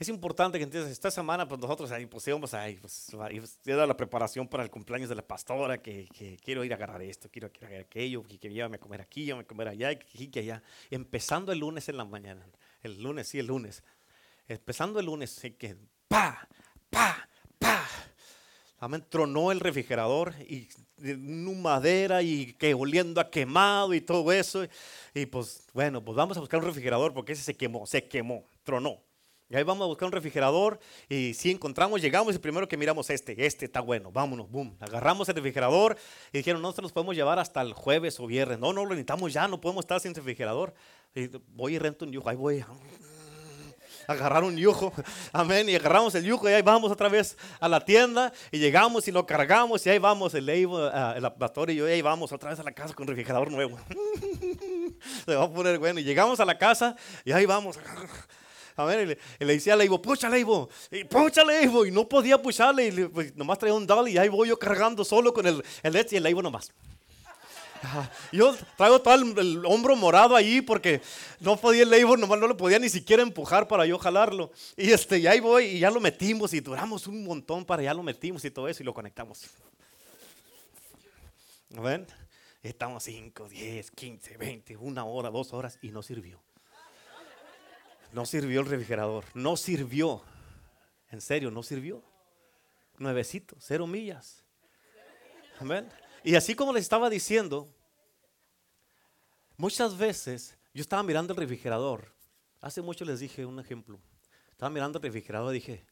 [0.00, 3.94] es importante que entiendas, esta semana pues nosotros ahí pues íbamos ahí, pues, pues la
[3.94, 6.08] preparación para el cumpleaños de la pastora, que,
[6.42, 9.02] quiero ir a agarrar esto, quiero, ir a agarrar aquello, que, que llévame a comer
[9.02, 10.62] aquí, llévame a comer allá, y que allá.
[10.88, 12.46] Empezando el lunes en la mañana,
[12.82, 13.82] el lunes, sí, el lunes.
[14.48, 15.76] Empezando el lunes, sí, que
[16.08, 16.48] pa,
[16.88, 17.28] pa,
[17.58, 17.86] pa.
[18.78, 24.64] Amén, tronó el refrigerador y madera y que oliendo a quemado y todo eso.
[25.12, 28.46] Y pues bueno, pues vamos a buscar un refrigerador porque ese se quemó, se quemó,
[28.64, 29.09] tronó.
[29.50, 30.78] Y ahí vamos a buscar un refrigerador
[31.08, 34.76] y si encontramos, llegamos y primero que miramos este, este está bueno, vámonos, boom.
[34.78, 35.96] Agarramos el refrigerador
[36.32, 38.60] y dijeron, no, se nos podemos llevar hasta el jueves o viernes.
[38.60, 40.72] No, no lo necesitamos ya, no podemos estar sin refrigerador.
[41.16, 42.64] Y voy y rento un yujo, ahí voy.
[44.06, 44.92] Agarrar un yujo,
[45.32, 49.06] amén, y agarramos el yujo y ahí vamos otra vez a la tienda y llegamos
[49.08, 52.50] y lo cargamos y ahí vamos, el, el pastor y yo, y ahí vamos otra
[52.50, 53.78] vez a la casa con refrigerador nuevo.
[55.26, 55.98] Se va a poner bueno.
[55.98, 56.94] Y llegamos a la casa
[57.24, 57.78] y ahí vamos.
[58.80, 62.40] A ver, y le, decía a Leivo, pucha Leivo, y pucha Leivo, y no podía
[62.40, 65.62] pucharle, y pues, nomás traía un dolly y ahí voy yo cargando solo con el,
[65.82, 66.72] el y el Leivo nomás.
[68.32, 71.00] Yo traigo todo el, hombro morado ahí porque
[71.40, 74.50] no podía el Leivo, nomás no lo podía ni siquiera empujar para yo jalarlo.
[74.76, 77.94] Y, este, y ahí voy y ya lo metimos y duramos un montón para ya
[77.94, 79.44] lo metimos y todo eso y lo conectamos.
[81.70, 82.06] ¿Ven?
[82.62, 86.40] Estamos 5, 10, 15, 20, una hora, dos horas y no sirvió.
[88.12, 90.22] No sirvió el refrigerador, no sirvió.
[91.10, 92.02] En serio, no sirvió.
[92.98, 94.44] Nuevecito, cero millas.
[95.58, 95.88] Amén.
[96.22, 97.68] Y así como les estaba diciendo,
[99.56, 102.12] muchas veces yo estaba mirando el refrigerador.
[102.60, 104.00] Hace mucho les dije un ejemplo.
[104.50, 105.86] Estaba mirando el refrigerador y dije,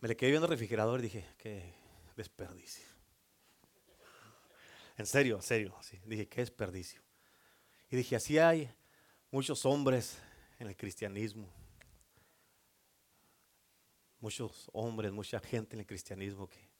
[0.00, 1.74] me le quedé viendo el refrigerador y dije, qué
[2.16, 2.84] desperdicio.
[4.96, 5.74] En serio, en serio.
[6.04, 7.02] Dije, qué desperdicio.
[7.90, 8.70] Y dije, así hay
[9.30, 10.18] muchos hombres
[10.58, 11.48] en el cristianismo.
[14.20, 16.72] Muchos hombres, mucha gente en el cristianismo que...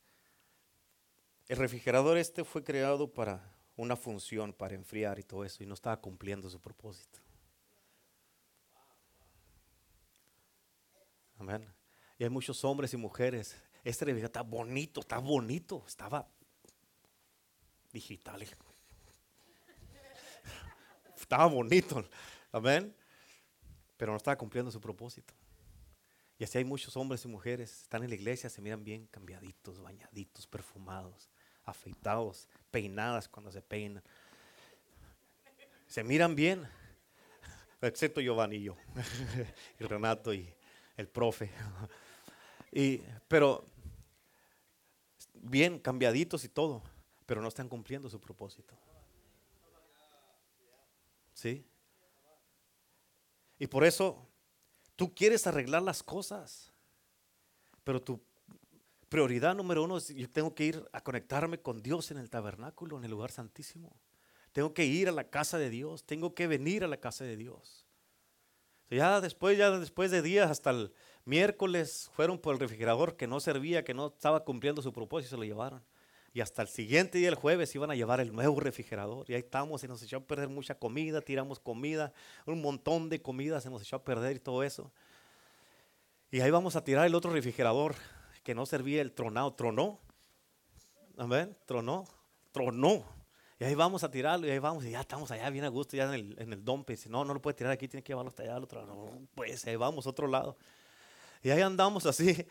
[1.47, 5.75] El refrigerador este fue creado para una función, para enfriar y todo eso, y no
[5.75, 7.19] estaba cumpliendo su propósito.
[11.39, 11.71] Amén.
[12.19, 13.61] Y hay muchos hombres y mujeres.
[13.83, 16.27] Este refrigerador está bonito, está bonito, estaba
[17.93, 18.47] digital.
[21.17, 22.09] Estaba bonito.
[22.53, 22.95] Amén
[23.97, 25.35] pero no estaba cumpliendo su propósito.
[26.39, 29.81] Y así hay muchos hombres y mujeres, están en la iglesia, se miran bien cambiaditos,
[29.81, 31.31] bañaditos, perfumados,
[31.65, 34.03] afeitados, peinadas cuando se peinan.
[35.87, 36.67] Se miran bien,
[37.81, 38.77] excepto Giovanni y yo,
[39.79, 40.53] y Renato y
[40.97, 41.51] el profe.
[42.77, 43.65] Y, pero
[45.33, 46.83] bien cambiaditos y todo,
[47.25, 48.75] pero no están cumpliendo su propósito.
[51.33, 51.65] ¿Sí?
[53.59, 54.29] Y por eso
[54.97, 56.73] tú quieres arreglar las cosas,
[57.85, 58.21] pero tu
[59.09, 62.99] prioridad número uno es yo tengo que ir a conectarme con Dios en el tabernáculo,
[62.99, 63.97] en el lugar santísimo.
[64.53, 67.37] Tengo que ir a la casa de Dios, tengo que venir a la casa de
[67.37, 67.85] Dios.
[68.91, 70.93] Ya después, ya después de días, hasta el
[71.25, 75.31] miércoles, fueron por el refrigerador que no servía, que no estaba cumpliendo su propósito y
[75.31, 75.83] se lo llevaron.
[76.35, 79.25] Y hasta el siguiente día, el jueves, iban a llevar el nuevo refrigerador.
[79.31, 82.13] Y ahí estamos y nos echó a perder mucha comida, tiramos comida,
[82.45, 84.91] un montón de comida se nos echó a perder y todo eso.
[86.33, 87.95] Y ahí vamos a tirar el otro refrigerador
[88.43, 89.55] que no servía el tronado.
[89.55, 90.01] Tronó.
[91.17, 91.57] Amén.
[91.67, 92.05] Tronó.
[92.51, 93.05] Tronó.
[93.61, 95.97] Y ahí vamos a tirarlo y ahí vamos y ya estamos allá bien a gusto,
[95.97, 96.99] ya en el, en el dompe.
[97.09, 99.09] No, no lo puede tirar aquí, tiene que llevarlo hasta allá al otro lado.
[99.37, 100.57] Pues ahí vamos otro lado.
[101.45, 102.45] Y ahí andamos así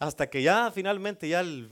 [0.00, 1.70] hasta que ya finalmente ya el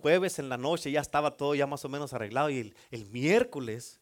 [0.00, 4.00] jueves en la noche ya estaba todo ya más o menos arreglado y el, miércoles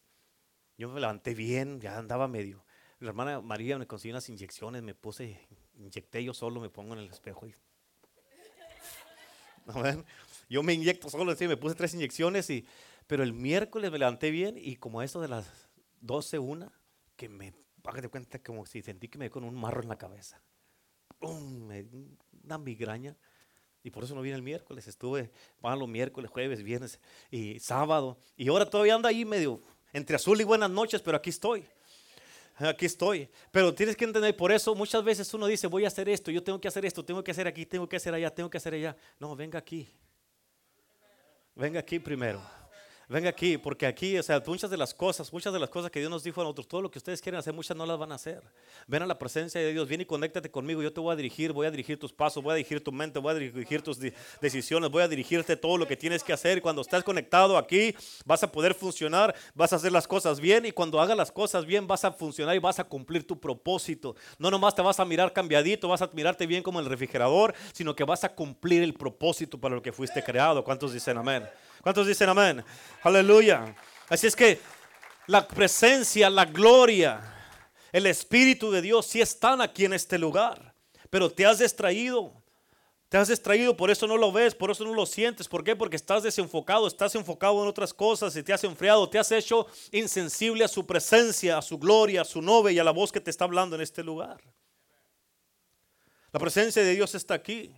[0.77, 2.63] yo me levanté bien, ya andaba medio.
[2.99, 5.45] La hermana María me consiguió unas inyecciones, me puse,
[5.77, 7.53] inyecté yo solo, me pongo en el espejo y...
[10.49, 12.65] Yo me inyecto solo, me puse tres inyecciones y...
[13.05, 15.69] Pero el miércoles me levanté bien y como eso de las
[16.01, 16.71] 12, una,
[17.15, 17.53] que me,
[18.01, 20.41] de cuenta como si sentí que me dio con un marro en la cabeza.
[21.21, 23.17] una migraña.
[23.83, 26.99] Y por eso no vine el miércoles, estuve malo miércoles, jueves, viernes
[27.31, 28.17] y sábado.
[28.35, 29.61] Y ahora todavía anda ahí medio
[29.93, 31.65] entre azul y buenas noches, pero aquí estoy.
[32.57, 33.29] Aquí estoy.
[33.51, 36.43] Pero tienes que entender, por eso muchas veces uno dice, voy a hacer esto, yo
[36.43, 38.73] tengo que hacer esto, tengo que hacer aquí, tengo que hacer allá, tengo que hacer
[38.73, 38.97] allá.
[39.17, 39.87] No, venga aquí.
[41.55, 42.58] Venga aquí primero.
[43.09, 45.99] Venga aquí, porque aquí, o sea, muchas de las cosas, muchas de las cosas que
[45.99, 48.11] Dios nos dijo a nosotros, todo lo que ustedes quieren hacer, muchas no las van
[48.11, 48.43] a hacer.
[48.85, 51.51] Ven a la presencia de Dios, ven y conéctate conmigo, yo te voy a dirigir,
[51.51, 53.97] voy a dirigir tus pasos, voy a dirigir tu mente, voy a dirigir tus
[54.39, 56.61] decisiones, voy a dirigirte todo lo que tienes que hacer.
[56.61, 57.95] Cuando estás conectado aquí,
[58.25, 61.65] vas a poder funcionar, vas a hacer las cosas bien y cuando hagas las cosas
[61.65, 64.15] bien, vas a funcionar y vas a cumplir tu propósito.
[64.37, 67.95] No nomás te vas a mirar cambiadito, vas a mirarte bien como el refrigerador, sino
[67.95, 70.63] que vas a cumplir el propósito para lo que fuiste creado.
[70.63, 71.49] ¿Cuántos dicen amén?
[71.81, 72.63] ¿Cuántos dicen amén?
[73.03, 73.75] Aleluya.
[74.09, 74.59] Así es que
[75.27, 77.21] la presencia, la gloria,
[77.91, 80.73] el Espíritu de Dios sí están aquí en este lugar.
[81.09, 82.33] Pero te has distraído.
[83.09, 85.47] Te has distraído, por eso no lo ves, por eso no lo sientes.
[85.47, 85.75] ¿Por qué?
[85.75, 89.65] Porque estás desenfocado, estás enfocado en otras cosas y te has enfriado, te has hecho
[89.91, 93.19] insensible a su presencia, a su gloria, a su nube y a la voz que
[93.19, 94.39] te está hablando en este lugar.
[96.31, 97.73] La presencia de Dios está aquí.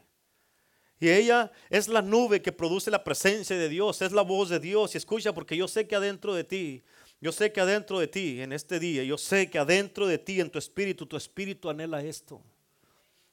[1.01, 4.59] Y ella es la nube que produce la presencia de Dios, es la voz de
[4.59, 4.93] Dios.
[4.93, 6.83] Y escucha, porque yo sé que adentro de ti,
[7.19, 10.39] yo sé que adentro de ti, en este día, yo sé que adentro de ti,
[10.39, 12.41] en tu espíritu, tu espíritu anhela esto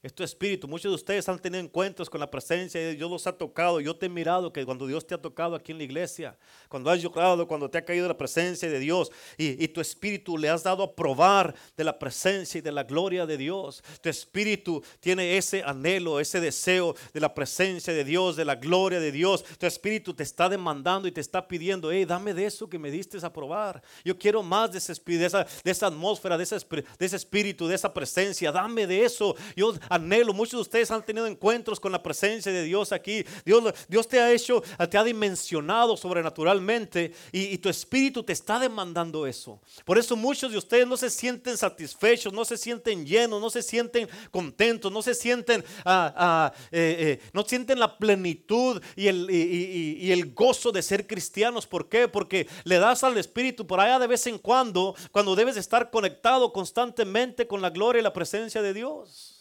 [0.01, 0.69] es tu espíritu.
[0.69, 3.81] Muchos de ustedes han tenido encuentros con la presencia de Dios, los ha tocado.
[3.81, 6.37] Yo te he mirado que cuando Dios te ha tocado aquí en la iglesia,
[6.69, 10.49] cuando has llorado, cuando te ha caído la presencia de Dios y, tu espíritu le
[10.49, 13.83] has dado a probar de la presencia y de la gloria de Dios.
[14.01, 19.01] Tu espíritu tiene ese anhelo, ese deseo de la presencia de Dios, de la gloria
[19.01, 19.45] de Dios.
[19.59, 22.91] Tu espíritu te está demandando y te está pidiendo, hey, dame de eso que me
[22.91, 23.83] diste a probar.
[24.05, 27.67] Yo quiero más de, ese, de, esa, de esa atmósfera, de ese, de ese espíritu,
[27.67, 28.53] de esa presencia.
[28.53, 29.35] Dame de eso.
[29.57, 30.33] Yo anhelo.
[30.33, 33.25] Muchos de ustedes han tenido encuentros con la presencia de Dios aquí.
[33.45, 39.27] Dios, Dios te ha hecho, te ha dimensionado sobrenaturalmente y, tu espíritu te está demandando
[39.27, 39.61] eso.
[39.85, 43.63] Por eso muchos de ustedes no se sienten satisfechos, no se sienten llenos, no se
[43.63, 49.29] sienten contentos, no se sienten, ah, ah, eh, eh, no sienten la plenitud y el,
[49.31, 51.67] y el gozo de ser cristianos.
[51.67, 52.07] ¿Por qué?
[52.09, 56.53] Porque le das al espíritu por allá de vez en cuando, cuando debes estar conectado
[56.53, 59.38] constantemente con la gloria y la presencia de Dios.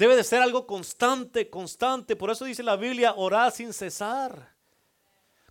[0.00, 2.16] Debe de ser algo constante, constante.
[2.16, 4.50] Por eso dice la Biblia, orar sin cesar.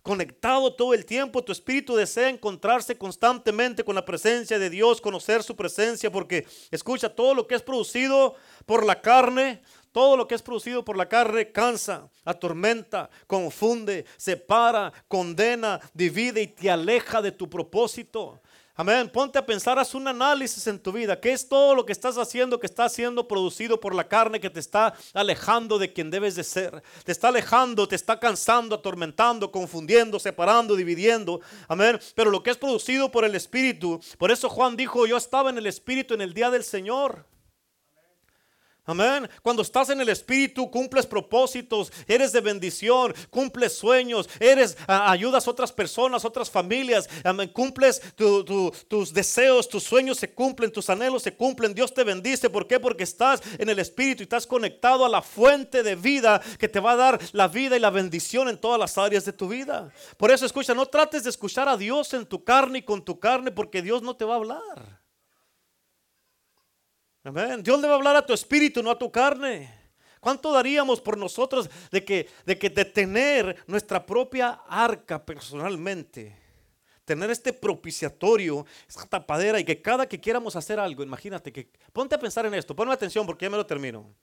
[0.02, 5.44] Conectado todo el tiempo, tu espíritu desea encontrarse constantemente con la presencia de Dios, conocer
[5.44, 8.34] su presencia, porque escucha, todo lo que es producido
[8.66, 14.92] por la carne, todo lo que es producido por la carne cansa, atormenta, confunde, separa,
[15.06, 18.40] condena, divide y te aleja de tu propósito.
[18.80, 19.10] Amén.
[19.10, 21.20] Ponte a pensar, haz un análisis en tu vida.
[21.20, 24.48] ¿Qué es todo lo que estás haciendo que está siendo producido por la carne que
[24.48, 26.82] te está alejando de quien debes de ser?
[27.04, 31.42] Te está alejando, te está cansando, atormentando, confundiendo, separando, dividiendo.
[31.68, 32.00] Amén.
[32.14, 35.58] Pero lo que es producido por el Espíritu, por eso Juan dijo, yo estaba en
[35.58, 37.26] el Espíritu en el día del Señor.
[38.84, 39.28] Amén.
[39.42, 45.50] Cuando estás en el Espíritu, cumples propósitos, eres de bendición, cumples sueños, eres, ayudas a
[45.50, 47.48] otras personas, otras familias, amén.
[47.48, 51.74] cumples tus deseos, tus sueños se cumplen, tus anhelos se cumplen.
[51.74, 52.50] Dios te bendice.
[52.50, 52.80] ¿Por qué?
[52.80, 56.80] Porque estás en el Espíritu y estás conectado a la fuente de vida que te
[56.80, 59.90] va a dar la vida y la bendición en todas las áreas de tu vida.
[60.16, 63.18] Por eso escucha, no trates de escuchar a Dios en tu carne y con tu
[63.18, 65.00] carne, porque Dios no te va a hablar.
[67.22, 67.62] Amén.
[67.62, 69.80] Dios le va a hablar a tu espíritu, no a tu carne.
[70.20, 76.36] ¿Cuánto daríamos por nosotros de que, de que tener nuestra propia arca personalmente?
[77.04, 82.14] Tener este propiciatorio, esta tapadera y que cada que quieramos hacer algo, imagínate que, ponte
[82.14, 84.14] a pensar en esto, ponme atención porque ya me lo termino.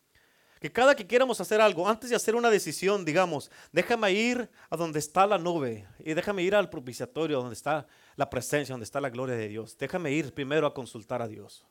[0.59, 4.77] Que cada que quieramos hacer algo, antes de hacer una decisión, digamos, déjame ir a
[4.77, 7.85] donde está la nube y déjame ir al propiciatorio, donde está
[8.15, 9.77] la presencia, donde está la gloria de Dios.
[9.77, 11.65] Déjame ir primero a consultar a Dios.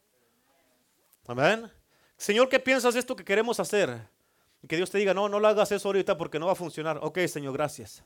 [1.27, 1.71] Amén.
[2.17, 4.09] Señor, ¿qué piensas de esto que queremos hacer?
[4.63, 6.57] Y que Dios te diga, no, no lo hagas eso ahorita porque no va a
[6.57, 6.99] funcionar.
[7.03, 8.03] Ok, Señor, gracias.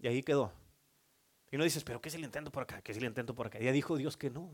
[0.00, 0.52] Y ahí quedó.
[1.50, 2.80] Y no dices, pero ¿qué si le intento por acá?
[2.82, 3.58] ¿Qué si le intento por acá?
[3.58, 4.50] Ya dijo Dios que no.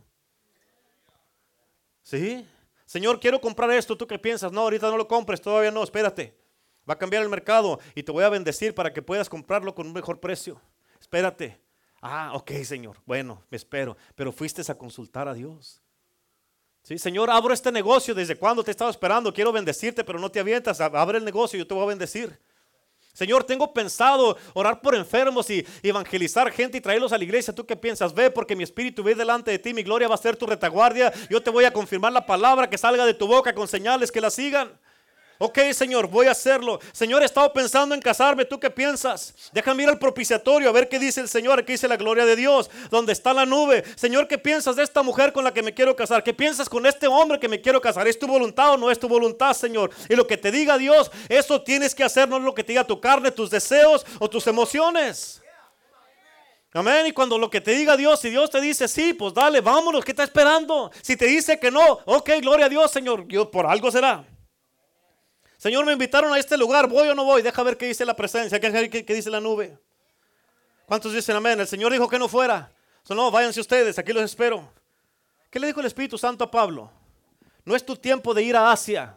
[2.02, 2.46] ¿Sí?
[2.84, 4.52] Señor, quiero comprar esto, ¿tú qué piensas?
[4.52, 6.36] No, ahorita no lo compres, todavía no, espérate.
[6.88, 9.86] Va a cambiar el mercado y te voy a bendecir para que puedas comprarlo con
[9.86, 10.60] un mejor precio.
[11.00, 11.60] Espérate.
[12.02, 12.96] Ah, ok, Señor.
[13.06, 13.96] Bueno, me espero.
[14.14, 15.80] Pero fuiste a consultar a Dios.
[16.90, 18.16] Sí, Señor, abro este negocio.
[18.16, 19.32] ¿Desde cuándo te estaba esperando?
[19.32, 20.80] Quiero bendecirte, pero no te avientas.
[20.80, 22.36] Abre el negocio yo te voy a bendecir.
[23.12, 27.54] Señor, tengo pensado orar por enfermos y evangelizar gente y traerlos a la iglesia.
[27.54, 28.12] ¿Tú qué piensas?
[28.12, 31.12] Ve porque mi espíritu ve delante de ti, mi gloria va a ser tu retaguardia.
[31.30, 34.20] Yo te voy a confirmar la palabra que salga de tu boca con señales que
[34.20, 34.76] la sigan.
[35.42, 36.80] Ok, Señor, voy a hacerlo.
[36.92, 38.44] Señor, he estado pensando en casarme.
[38.44, 39.34] ¿Tú qué piensas?
[39.54, 41.58] Déjame ir al propiciatorio a ver qué dice el Señor.
[41.58, 42.68] Aquí dice la gloria de Dios.
[42.90, 43.82] Donde está la nube.
[43.96, 46.22] Señor, ¿qué piensas de esta mujer con la que me quiero casar?
[46.22, 48.06] ¿Qué piensas con este hombre que me quiero casar?
[48.06, 49.90] ¿Es tu voluntad o no es tu voluntad, Señor?
[50.10, 52.28] Y lo que te diga Dios, eso tienes que hacer.
[52.28, 55.40] No es lo que te diga tu carne, tus deseos o tus emociones.
[56.74, 57.06] Amén.
[57.06, 60.04] Y cuando lo que te diga Dios, si Dios te dice sí, pues dale, vámonos,
[60.04, 60.90] ¿qué está esperando?
[61.00, 64.22] Si te dice que no, ok, gloria a Dios, Señor, yo, por algo será.
[65.60, 67.42] Señor, me invitaron a este lugar, ¿voy o no voy?
[67.42, 69.76] Deja ver qué dice la presencia, qué, dice la nube.
[70.86, 71.60] ¿Cuántos dicen amén?
[71.60, 72.72] El Señor dijo que no fuera.
[73.10, 74.72] no, váyanse ustedes, aquí los espero.
[75.50, 76.90] ¿Qué le dijo el Espíritu Santo a Pablo?
[77.62, 79.14] No es tu tiempo de ir a Asia.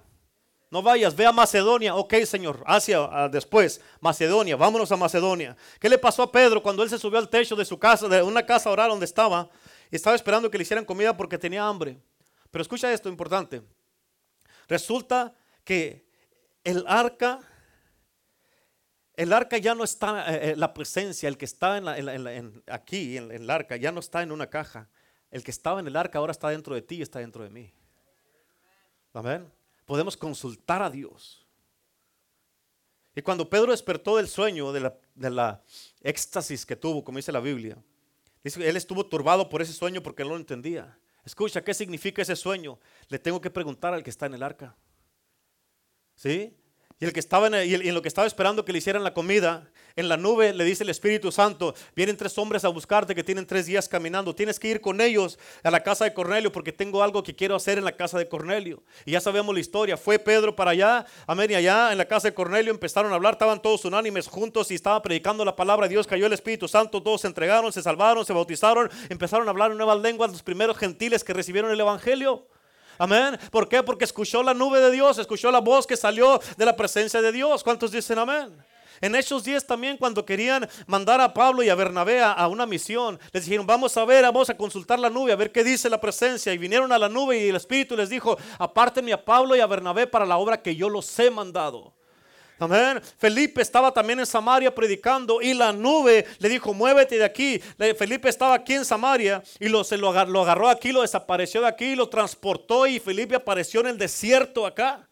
[0.69, 1.95] No vayas, ve a Macedonia.
[1.95, 3.79] Ok, Señor, Asia ah, después.
[4.01, 5.55] Macedonia, vámonos a Macedonia.
[5.79, 8.21] ¿Qué le pasó a Pedro cuando él se subió al techo de su casa, de
[8.21, 9.49] una casa orar donde estaba?
[9.89, 11.97] Y estaba esperando que le hicieran comida porque tenía hambre.
[12.51, 13.61] Pero escucha esto importante.
[14.67, 15.33] Resulta
[15.63, 16.03] que
[16.63, 17.39] el arca,
[19.15, 21.81] el arca ya no está, eh, eh, la presencia, el que está
[22.67, 24.89] aquí, en, el arca, ya no está en una caja.
[25.29, 27.49] El que estaba en el arca ahora está dentro de ti y está dentro de
[27.49, 27.73] mí.
[29.13, 29.51] Amén.
[29.85, 31.45] Podemos consultar a Dios.
[33.15, 35.63] Y cuando Pedro despertó del sueño, de la,
[36.01, 37.77] éxtasis que tuvo, como dice la Biblia,
[38.43, 40.97] él estuvo turbado por ese sueño porque no lo entendía.
[41.23, 42.79] Escucha, ¿qué significa ese sueño?
[43.07, 44.75] Le tengo que preguntar al que está en el arca.
[46.15, 46.55] ¿Sí?
[46.99, 49.13] Y, el que estaba en, y en lo que estaba esperando que le hicieran la
[49.13, 53.23] comida, en la nube le dice el Espíritu Santo, vienen tres hombres a buscarte que
[53.23, 56.71] tienen tres días caminando, tienes que ir con ellos a la casa de Cornelio porque
[56.71, 58.83] tengo algo que quiero hacer en la casa de Cornelio.
[59.05, 62.29] Y ya sabemos la historia, fue Pedro para allá, amén, y allá en la casa
[62.29, 65.93] de Cornelio empezaron a hablar, estaban todos unánimes juntos y estaba predicando la palabra de
[65.93, 69.71] Dios, cayó el Espíritu Santo, todos se entregaron, se salvaron, se bautizaron, empezaron a hablar
[69.71, 72.47] en nuevas lenguas los primeros gentiles que recibieron el Evangelio.
[73.03, 73.37] Amén.
[73.51, 73.83] ¿Por qué?
[73.83, 77.33] Porque escuchó la nube de Dios, escuchó la voz que salió de la presencia de
[77.33, 77.61] Dios.
[77.61, 78.55] ¿Cuántos dicen amén?
[79.01, 83.19] En esos días también cuando querían mandar a Pablo y a Bernabé a, una misión,
[83.33, 85.99] les dijeron, vamos a ver, vamos a consultar la nube, a ver qué dice la
[85.99, 86.53] presencia.
[86.53, 89.67] Y vinieron a la nube y el Espíritu les dijo, apártenme a Pablo y a
[89.67, 91.93] Bernabé para la obra que yo los he mandado.
[92.63, 93.01] Amén.
[93.17, 97.59] Felipe estaba también en Samaria predicando y la nube le dijo, muévete de aquí.
[97.97, 101.95] Felipe estaba aquí en Samaria y lo, se lo, agarró aquí, lo desapareció de aquí,
[101.95, 105.09] lo transportó y Felipe apareció en el desierto acá.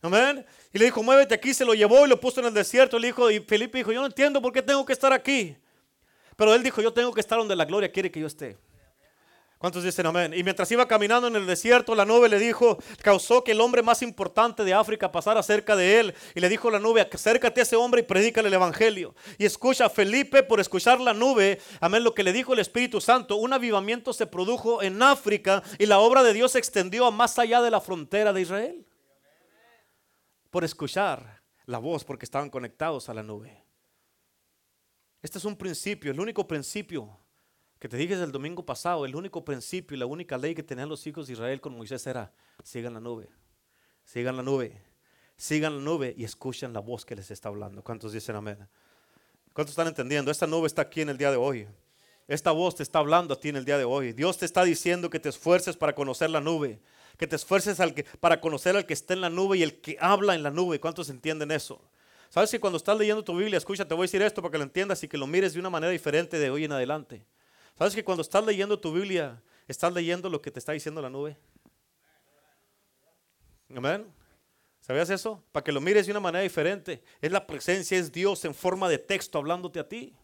[0.00, 0.46] Amén.
[0.72, 2.98] Y le dijo, muévete aquí, se lo llevó y lo puso en el desierto.
[2.98, 5.56] Le dijo, y Felipe dijo, yo no entiendo por qué tengo que estar aquí.
[6.36, 8.56] Pero él dijo, yo tengo que estar donde la gloria quiere que yo esté.
[9.58, 10.34] ¿Cuántos dicen amén?
[10.34, 13.82] Y mientras iba caminando en el desierto, la nube le dijo, causó que el hombre
[13.82, 16.14] más importante de África pasara cerca de él.
[16.34, 19.14] Y le dijo a la nube, acércate a ese hombre y predícale el evangelio.
[19.38, 23.36] Y escucha, Felipe, por escuchar la nube, amén, lo que le dijo el Espíritu Santo,
[23.36, 27.38] un avivamiento se produjo en África y la obra de Dios se extendió a más
[27.38, 28.86] allá de la frontera de Israel.
[30.50, 33.64] Por escuchar la voz, porque estaban conectados a la nube.
[35.22, 37.25] Este es un principio, el único principio
[37.78, 40.88] que te dije el domingo pasado, el único principio y la única ley que tenían
[40.88, 43.28] los hijos de Israel con Moisés era, sigan la nube,
[44.04, 44.80] sigan la nube,
[45.36, 47.82] sigan la nube y escuchen la voz que les está hablando.
[47.82, 48.66] ¿Cuántos dicen amén?
[49.52, 50.30] ¿Cuántos están entendiendo?
[50.30, 51.66] Esta nube está aquí en el día de hoy.
[52.28, 54.12] Esta voz te está hablando a ti en el día de hoy.
[54.12, 56.80] Dios te está diciendo que te esfuerces para conocer la nube,
[57.16, 59.80] que te esfuerces al que, para conocer al que está en la nube y el
[59.80, 60.80] que habla en la nube.
[60.80, 61.80] ¿Cuántos entienden eso?
[62.28, 64.58] Sabes que cuando estás leyendo tu Biblia, escucha, te voy a decir esto para que
[64.58, 67.24] lo entiendas y que lo mires de una manera diferente de hoy en adelante.
[67.78, 71.10] ¿Sabes que cuando estás leyendo tu Biblia, estás leyendo lo que te está diciendo la
[71.10, 71.36] nube?
[73.74, 74.06] Amén.
[74.80, 75.42] ¿Sabías eso?
[75.52, 77.02] Para que lo mires de una manera diferente.
[77.20, 80.16] Es la presencia, es Dios en forma de texto hablándote a ti.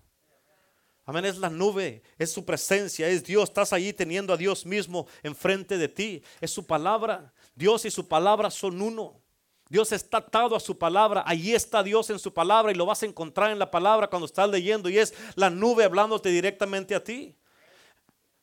[1.05, 3.48] Amén, es la nube, es su presencia, es Dios.
[3.48, 6.22] Estás allí teniendo a Dios mismo enfrente de ti.
[6.40, 7.34] Es su palabra.
[7.55, 9.20] Dios y su palabra son uno.
[9.68, 11.24] Dios está atado a su palabra.
[11.26, 14.26] Allí está Dios en su palabra y lo vas a encontrar en la palabra cuando
[14.26, 17.36] estás leyendo y es la nube hablándote directamente a ti.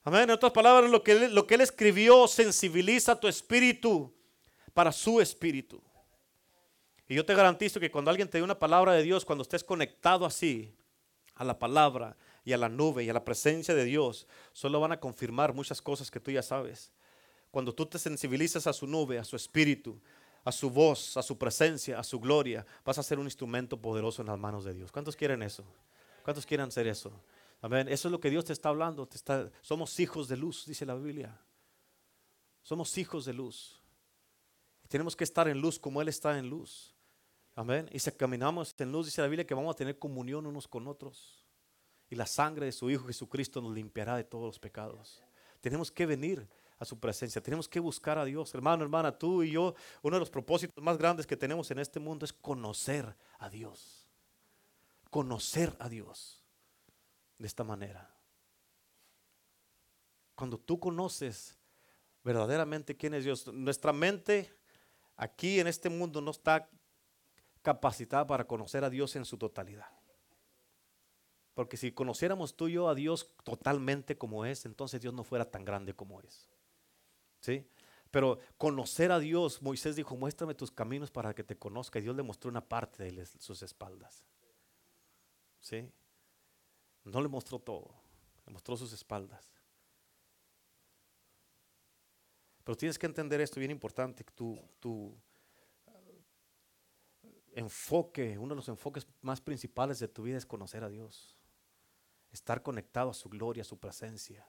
[0.10, 0.24] Amén.
[0.24, 4.12] En otras palabras, lo que, lo que Él escribió sensibiliza tu espíritu
[4.74, 5.80] para su espíritu.
[7.07, 9.64] Y yo te garantizo que cuando alguien te dé una palabra de Dios, cuando estés
[9.64, 10.74] conectado así
[11.36, 14.93] a la palabra y a la nube y a la presencia de Dios, solo van
[14.93, 16.91] a confirmar muchas cosas que tú ya sabes.
[17.51, 20.01] Cuando tú te sensibilizas a su nube, a su espíritu,
[20.43, 24.24] a su voz, a su presencia, a su gloria, vas a ser un instrumento poderoso
[24.24, 24.91] en las manos de Dios.
[24.91, 25.64] ¿Cuántos quieren eso?
[26.24, 27.12] ¿Cuántos quieren hacer eso?
[27.62, 27.89] Amén.
[27.89, 29.05] Eso es lo que Dios te está hablando.
[29.05, 31.38] Te está, somos hijos de luz, dice la Biblia.
[32.62, 33.82] Somos hijos de luz.
[34.88, 36.95] Tenemos que estar en luz como Él está en luz.
[37.55, 37.89] Amén.
[37.91, 40.88] Y si caminamos en luz, dice la Biblia, que vamos a tener comunión unos con
[40.88, 41.45] otros.
[42.10, 45.22] Y la sangre de su Hijo Jesucristo nos limpiará de todos los pecados.
[45.60, 46.47] Tenemos que venir
[46.80, 47.43] a su presencia.
[47.43, 48.53] Tenemos que buscar a Dios.
[48.55, 51.99] Hermano, hermana, tú y yo, uno de los propósitos más grandes que tenemos en este
[51.99, 54.07] mundo es conocer a Dios.
[55.10, 56.39] Conocer a Dios
[57.40, 58.14] de esta manera.
[60.36, 61.58] Cuando tú conoces
[62.24, 64.54] verdaderamente quién es Dios, nuestra mente
[65.16, 66.70] aquí en este mundo no está
[67.62, 69.90] capacitada para conocer a Dios en su totalidad.
[71.54, 75.50] Porque si conociéramos tú y yo a Dios totalmente como es, entonces Dios no fuera
[75.50, 76.50] tan grande como es.
[77.42, 77.68] ¿Sí?
[78.12, 82.00] Pero conocer a Dios, Moisés dijo, muéstrame tus caminos para que te conozca.
[82.00, 84.24] Y Dios le mostró una parte de sus espaldas.
[85.60, 85.92] ¿Sí?
[87.10, 87.93] No le mostró todo,
[88.45, 89.51] le mostró sus espaldas.
[92.64, 95.16] Pero tienes que entender esto bien importante, tu, tu
[97.53, 101.36] enfoque, uno de los enfoques más principales de tu vida es conocer a Dios.
[102.32, 104.47] Estar conectado a su gloria, a su presencia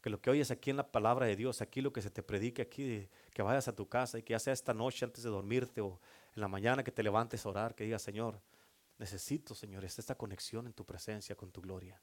[0.00, 2.22] que lo que oyes aquí en la palabra de Dios, aquí lo que se te
[2.22, 5.30] predique aquí, que vayas a tu casa y que ya sea esta noche antes de
[5.30, 6.00] dormirte o
[6.34, 8.40] en la mañana que te levantes a orar, que digas, Señor,
[9.00, 12.00] necesito, Señor, esta conexión en tu presencia con tu gloria.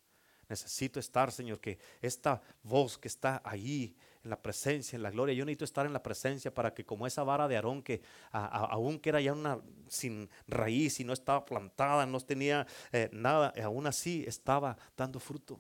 [0.50, 5.34] Necesito estar, Señor, que esta voz que está ahí en la presencia, en la gloria,
[5.34, 9.00] yo necesito estar en la presencia para que como esa vara de Aarón que aún
[9.00, 13.88] que era ya una sin raíz y no estaba plantada, no tenía eh, nada, aún
[13.88, 15.60] así estaba dando fruto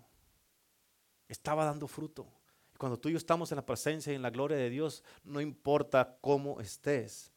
[1.28, 2.28] estaba dando fruto.
[2.78, 5.42] Cuando tú y yo estamos en la presencia y en la gloria de Dios, no
[5.42, 7.32] importa cómo estés,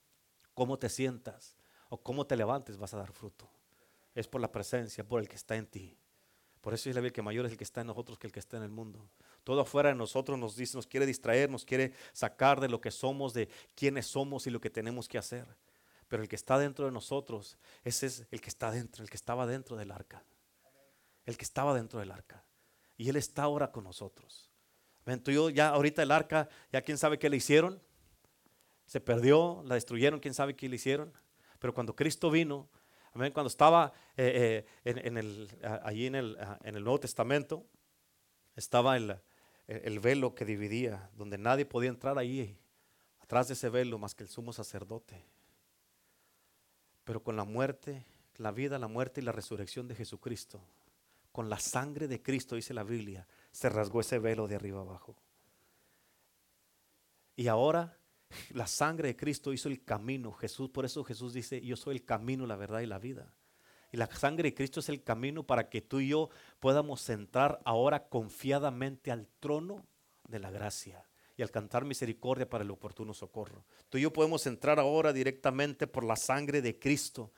[0.54, 1.56] cómo te sientas
[1.88, 3.48] o cómo te levantes, vas a dar fruto.
[4.14, 5.96] Es por la presencia, por el que está en ti.
[6.60, 8.32] Por eso es la Biblia que mayor es el que está en nosotros que el
[8.32, 9.08] que está en el mundo.
[9.44, 12.90] Todo afuera de nosotros nos dice, nos quiere distraer, nos quiere sacar de lo que
[12.90, 15.46] somos, de quiénes somos y lo que tenemos que hacer.
[16.06, 19.16] Pero el que está dentro de nosotros, ese es el que está dentro, el que
[19.16, 20.22] estaba dentro del arca.
[21.24, 22.44] El que estaba dentro del arca.
[22.96, 24.50] Y Él está ahora con nosotros.
[25.06, 27.80] Ven, tú y yo, ya ahorita el arca, ya quién sabe qué le hicieron.
[28.84, 31.12] Se perdió, la destruyeron, quién sabe qué le hicieron.
[31.58, 32.68] Pero cuando Cristo vino,
[33.12, 35.48] amén, cuando estaba eh, eh, en, el,
[35.82, 37.66] allí en el, en el, Nuevo Testamento,
[38.56, 39.16] estaba el,
[39.66, 42.58] el velo que dividía, donde nadie podía entrar ahí,
[43.20, 45.24] atrás de ese velo, más que el sumo sacerdote.
[47.04, 48.04] Pero con la muerte,
[48.36, 50.60] la vida, la muerte y la resurrección de Jesucristo,
[51.32, 55.16] con la sangre de Cristo, dice la Biblia, se rasgó ese velo de arriba abajo.
[57.36, 57.99] Y ahora
[58.50, 60.32] la sangre de Cristo hizo el camino.
[60.32, 63.32] Jesús, por eso Jesús dice, yo soy el camino, la verdad y la vida.
[63.92, 67.60] Y la sangre de Cristo es el camino para que tú y yo podamos entrar
[67.64, 69.84] ahora confiadamente al trono
[70.28, 71.04] de la gracia
[71.36, 73.64] y alcanzar misericordia para el oportuno socorro.
[73.88, 77.32] Tú y yo podemos entrar ahora directamente por la sangre de Cristo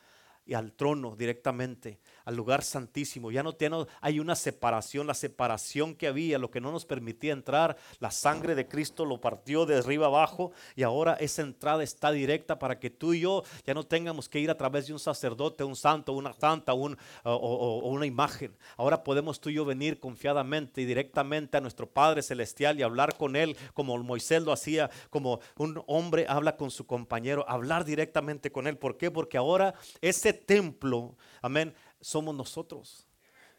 [0.44, 3.30] y al trono directamente, al lugar santísimo.
[3.30, 7.32] Ya no, tiene, hay una separación, la separación que había, lo que no nos permitía
[7.32, 12.10] entrar, la sangre de Cristo lo partió de arriba abajo y ahora esa entrada está
[12.10, 14.98] directa para que tú y yo ya no tengamos que ir a través de un
[14.98, 18.56] sacerdote, un santo, una santa un, o, una imagen.
[18.76, 23.16] Ahora podemos tú y yo venir confiadamente y directamente a nuestro Padre Celestial y hablar
[23.16, 28.50] con Él como Moisés lo hacía, como un hombre habla con su compañero, hablar directamente
[28.50, 28.76] con Él.
[28.76, 29.10] ¿Por qué?
[29.10, 33.06] Porque ahora ese templo, amén, somos nosotros.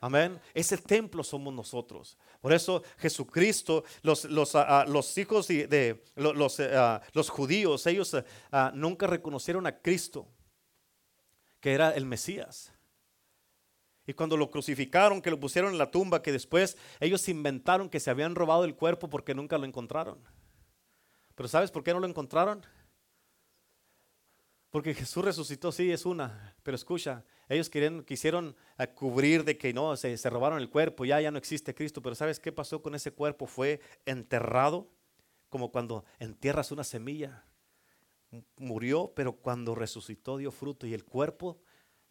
[0.04, 0.38] Amén.
[0.54, 2.18] Ese templo somos nosotros.
[2.42, 8.14] Por eso Jesucristo, los, los, ah, ah, los hijos de, los, ah, los, judíos, ellos
[8.74, 10.28] nunca reconocieron a Cristo,
[11.62, 12.74] que era el Mesías.
[14.06, 18.02] Y cuando lo crucificaron, que lo pusieron en la tumba, que después ellos inventaron que
[18.02, 20.20] se habían robado el cuerpo porque nunca lo encontraron.
[21.36, 22.66] Pero ¿sabes por qué no lo encontraron?
[24.74, 27.70] Porque Jesús resucitó, sí, es una, pero escucha, ellos
[28.08, 31.76] quisieron eh, cubrir de que no, se, se, robaron el cuerpo, ya, ya no existe
[31.76, 33.46] Cristo, pero ¿sabes qué pasó con ese cuerpo?
[33.46, 34.90] Fue enterrado,
[35.50, 37.46] como cuando entierras una semilla.
[38.58, 41.60] murió, pero cuando resucitó dio fruto y el cuerpo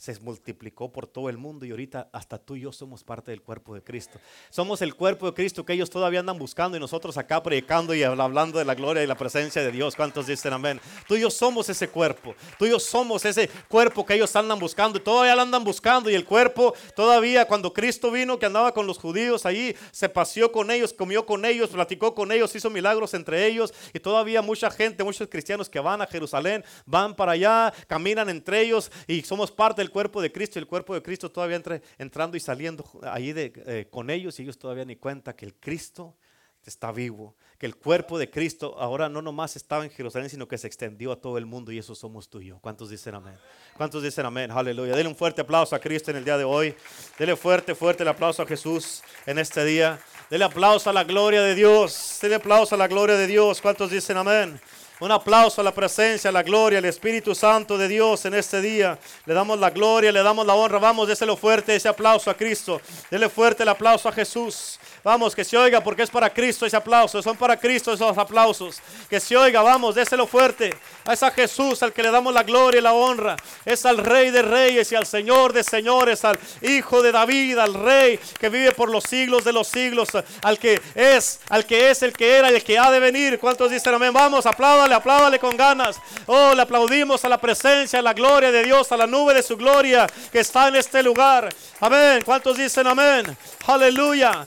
[0.03, 3.41] se multiplicó por todo el mundo y ahorita hasta tú y yo somos parte del
[3.41, 4.19] cuerpo de Cristo.
[4.51, 8.03] Somos el cuerpo de Cristo que ellos todavía andan buscando y nosotros acá predicando y
[8.03, 9.95] hablando de la gloria y la presencia de Dios.
[9.95, 10.81] ¿Cuántos dicen amén?
[11.07, 12.35] Tú y yo somos ese cuerpo.
[12.59, 16.11] Tú y yo somos ese cuerpo que ellos andan buscando y todavía lo andan buscando
[16.11, 20.51] y el cuerpo todavía cuando Cristo vino que andaba con los judíos allí, se paseó
[20.51, 24.69] con ellos, comió con ellos, platicó con ellos, hizo milagros entre ellos y todavía mucha
[24.69, 29.53] gente, muchos cristianos que van a Jerusalén, van para allá, caminan entre ellos y somos
[29.53, 32.85] parte del cuerpo de Cristo y el cuerpo de Cristo todavía entre, entrando y saliendo
[33.03, 36.17] ahí de, eh, con ellos y ellos todavía ni cuenta que el Cristo
[36.65, 40.59] está vivo, que el cuerpo de Cristo ahora no nomás estaba en Jerusalén, sino que
[40.59, 42.59] se extendió a todo el mundo y eso somos tú y yo.
[42.61, 43.37] ¿Cuántos dicen amén?
[43.77, 44.51] ¿Cuántos dicen amén?
[44.51, 44.95] Aleluya.
[44.95, 46.75] Dele un fuerte aplauso a Cristo en el día de hoy.
[47.19, 50.01] Dele fuerte, fuerte el aplauso a Jesús en este día.
[50.31, 52.19] Dele aplauso a la gloria de Dios.
[52.23, 53.61] Dele aplauso a la gloria de Dios.
[53.61, 54.61] ¿Cuántos dicen amén?
[55.03, 58.61] Un aplauso a la presencia, a la gloria, al Espíritu Santo de Dios en este
[58.61, 58.97] día.
[59.27, 60.79] Le damos la gloria, le damos la honra.
[60.79, 62.81] Vamos, déselo fuerte ese aplauso a Cristo.
[63.11, 64.79] Dele fuerte el aplauso a Jesús.
[65.05, 67.21] Vamos, que se oiga porque es para Cristo ese aplauso.
[67.23, 68.81] Son para Cristo esos aplausos.
[69.11, 70.73] Que se oiga, vamos, déselo fuerte.
[71.05, 73.37] A ese Jesús al que le damos la gloria y la honra.
[73.65, 77.75] Es al Rey de Reyes y al Señor de Señores, al Hijo de David, al
[77.75, 80.11] Rey que vive por los siglos de los siglos.
[80.43, 83.41] Al que es, al que es, el que era y el que ha de venir.
[83.41, 84.13] ¿Cuántos dicen amén?
[84.13, 85.97] Vamos, apláudale, apláudale con ganas.
[86.27, 89.43] Oh, le aplaudimos a la presencia, a la gloria de Dios, a la nube de
[89.43, 91.49] su gloria que está en este lugar.
[91.81, 92.23] Amén.
[92.25, 93.37] ¿Cuántos dicen amén?
[93.67, 94.47] Aleluya.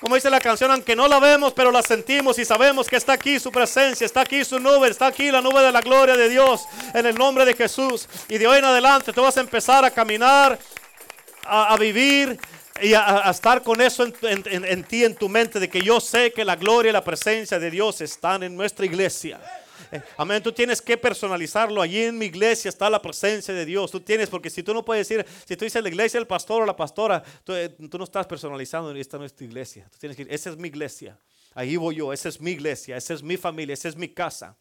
[0.00, 3.14] Como dice la canción, aunque no la vemos, pero la sentimos y sabemos que está
[3.14, 6.28] aquí su presencia, está aquí su nube, está aquí la nube de la gloria de
[6.28, 8.06] Dios en el nombre de Jesús.
[8.28, 10.58] Y de hoy en adelante tú vas a empezar a caminar,
[11.44, 12.38] a, vivir
[12.82, 16.44] y a, estar con eso en, ti, en tu mente, de que yo sé que
[16.44, 19.40] la gloria y la presencia de Dios están en nuestra iglesia.
[19.92, 21.80] Eh, amén, tú tienes que personalizarlo.
[21.80, 23.90] Allí en mi iglesia está la presencia de Dios.
[23.90, 26.62] Tú tienes, porque si tú no puedes decir, si tú dices la iglesia, el pastor
[26.62, 29.88] o la pastora, tú, eh, no estás personalizando, esta no es tu iglesia.
[29.90, 31.18] Tú tienes que decir, esa es mi iglesia.
[31.54, 34.56] Ahí voy yo, esa es mi iglesia, esa es mi familia, esa es mi casa.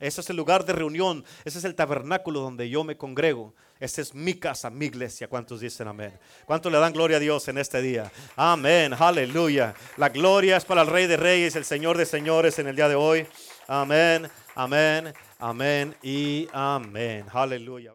[0.00, 3.54] Ese es el lugar de reunión, ese es el tabernáculo donde yo me congrego.
[3.80, 5.28] Esa es mi casa, mi iglesia.
[5.28, 6.16] ¿Cuántos dicen amén?
[6.46, 8.10] ¿Cuántos le dan gloria a Dios en este día?
[8.36, 9.74] Amén, aleluya.
[9.96, 12.88] La gloria es para el Rey de Reyes, el Señor de Señores en el día
[12.88, 13.26] de hoy.
[13.66, 14.28] Amén,
[14.58, 17.24] amén, amén y amén.
[17.32, 17.94] Aleluya.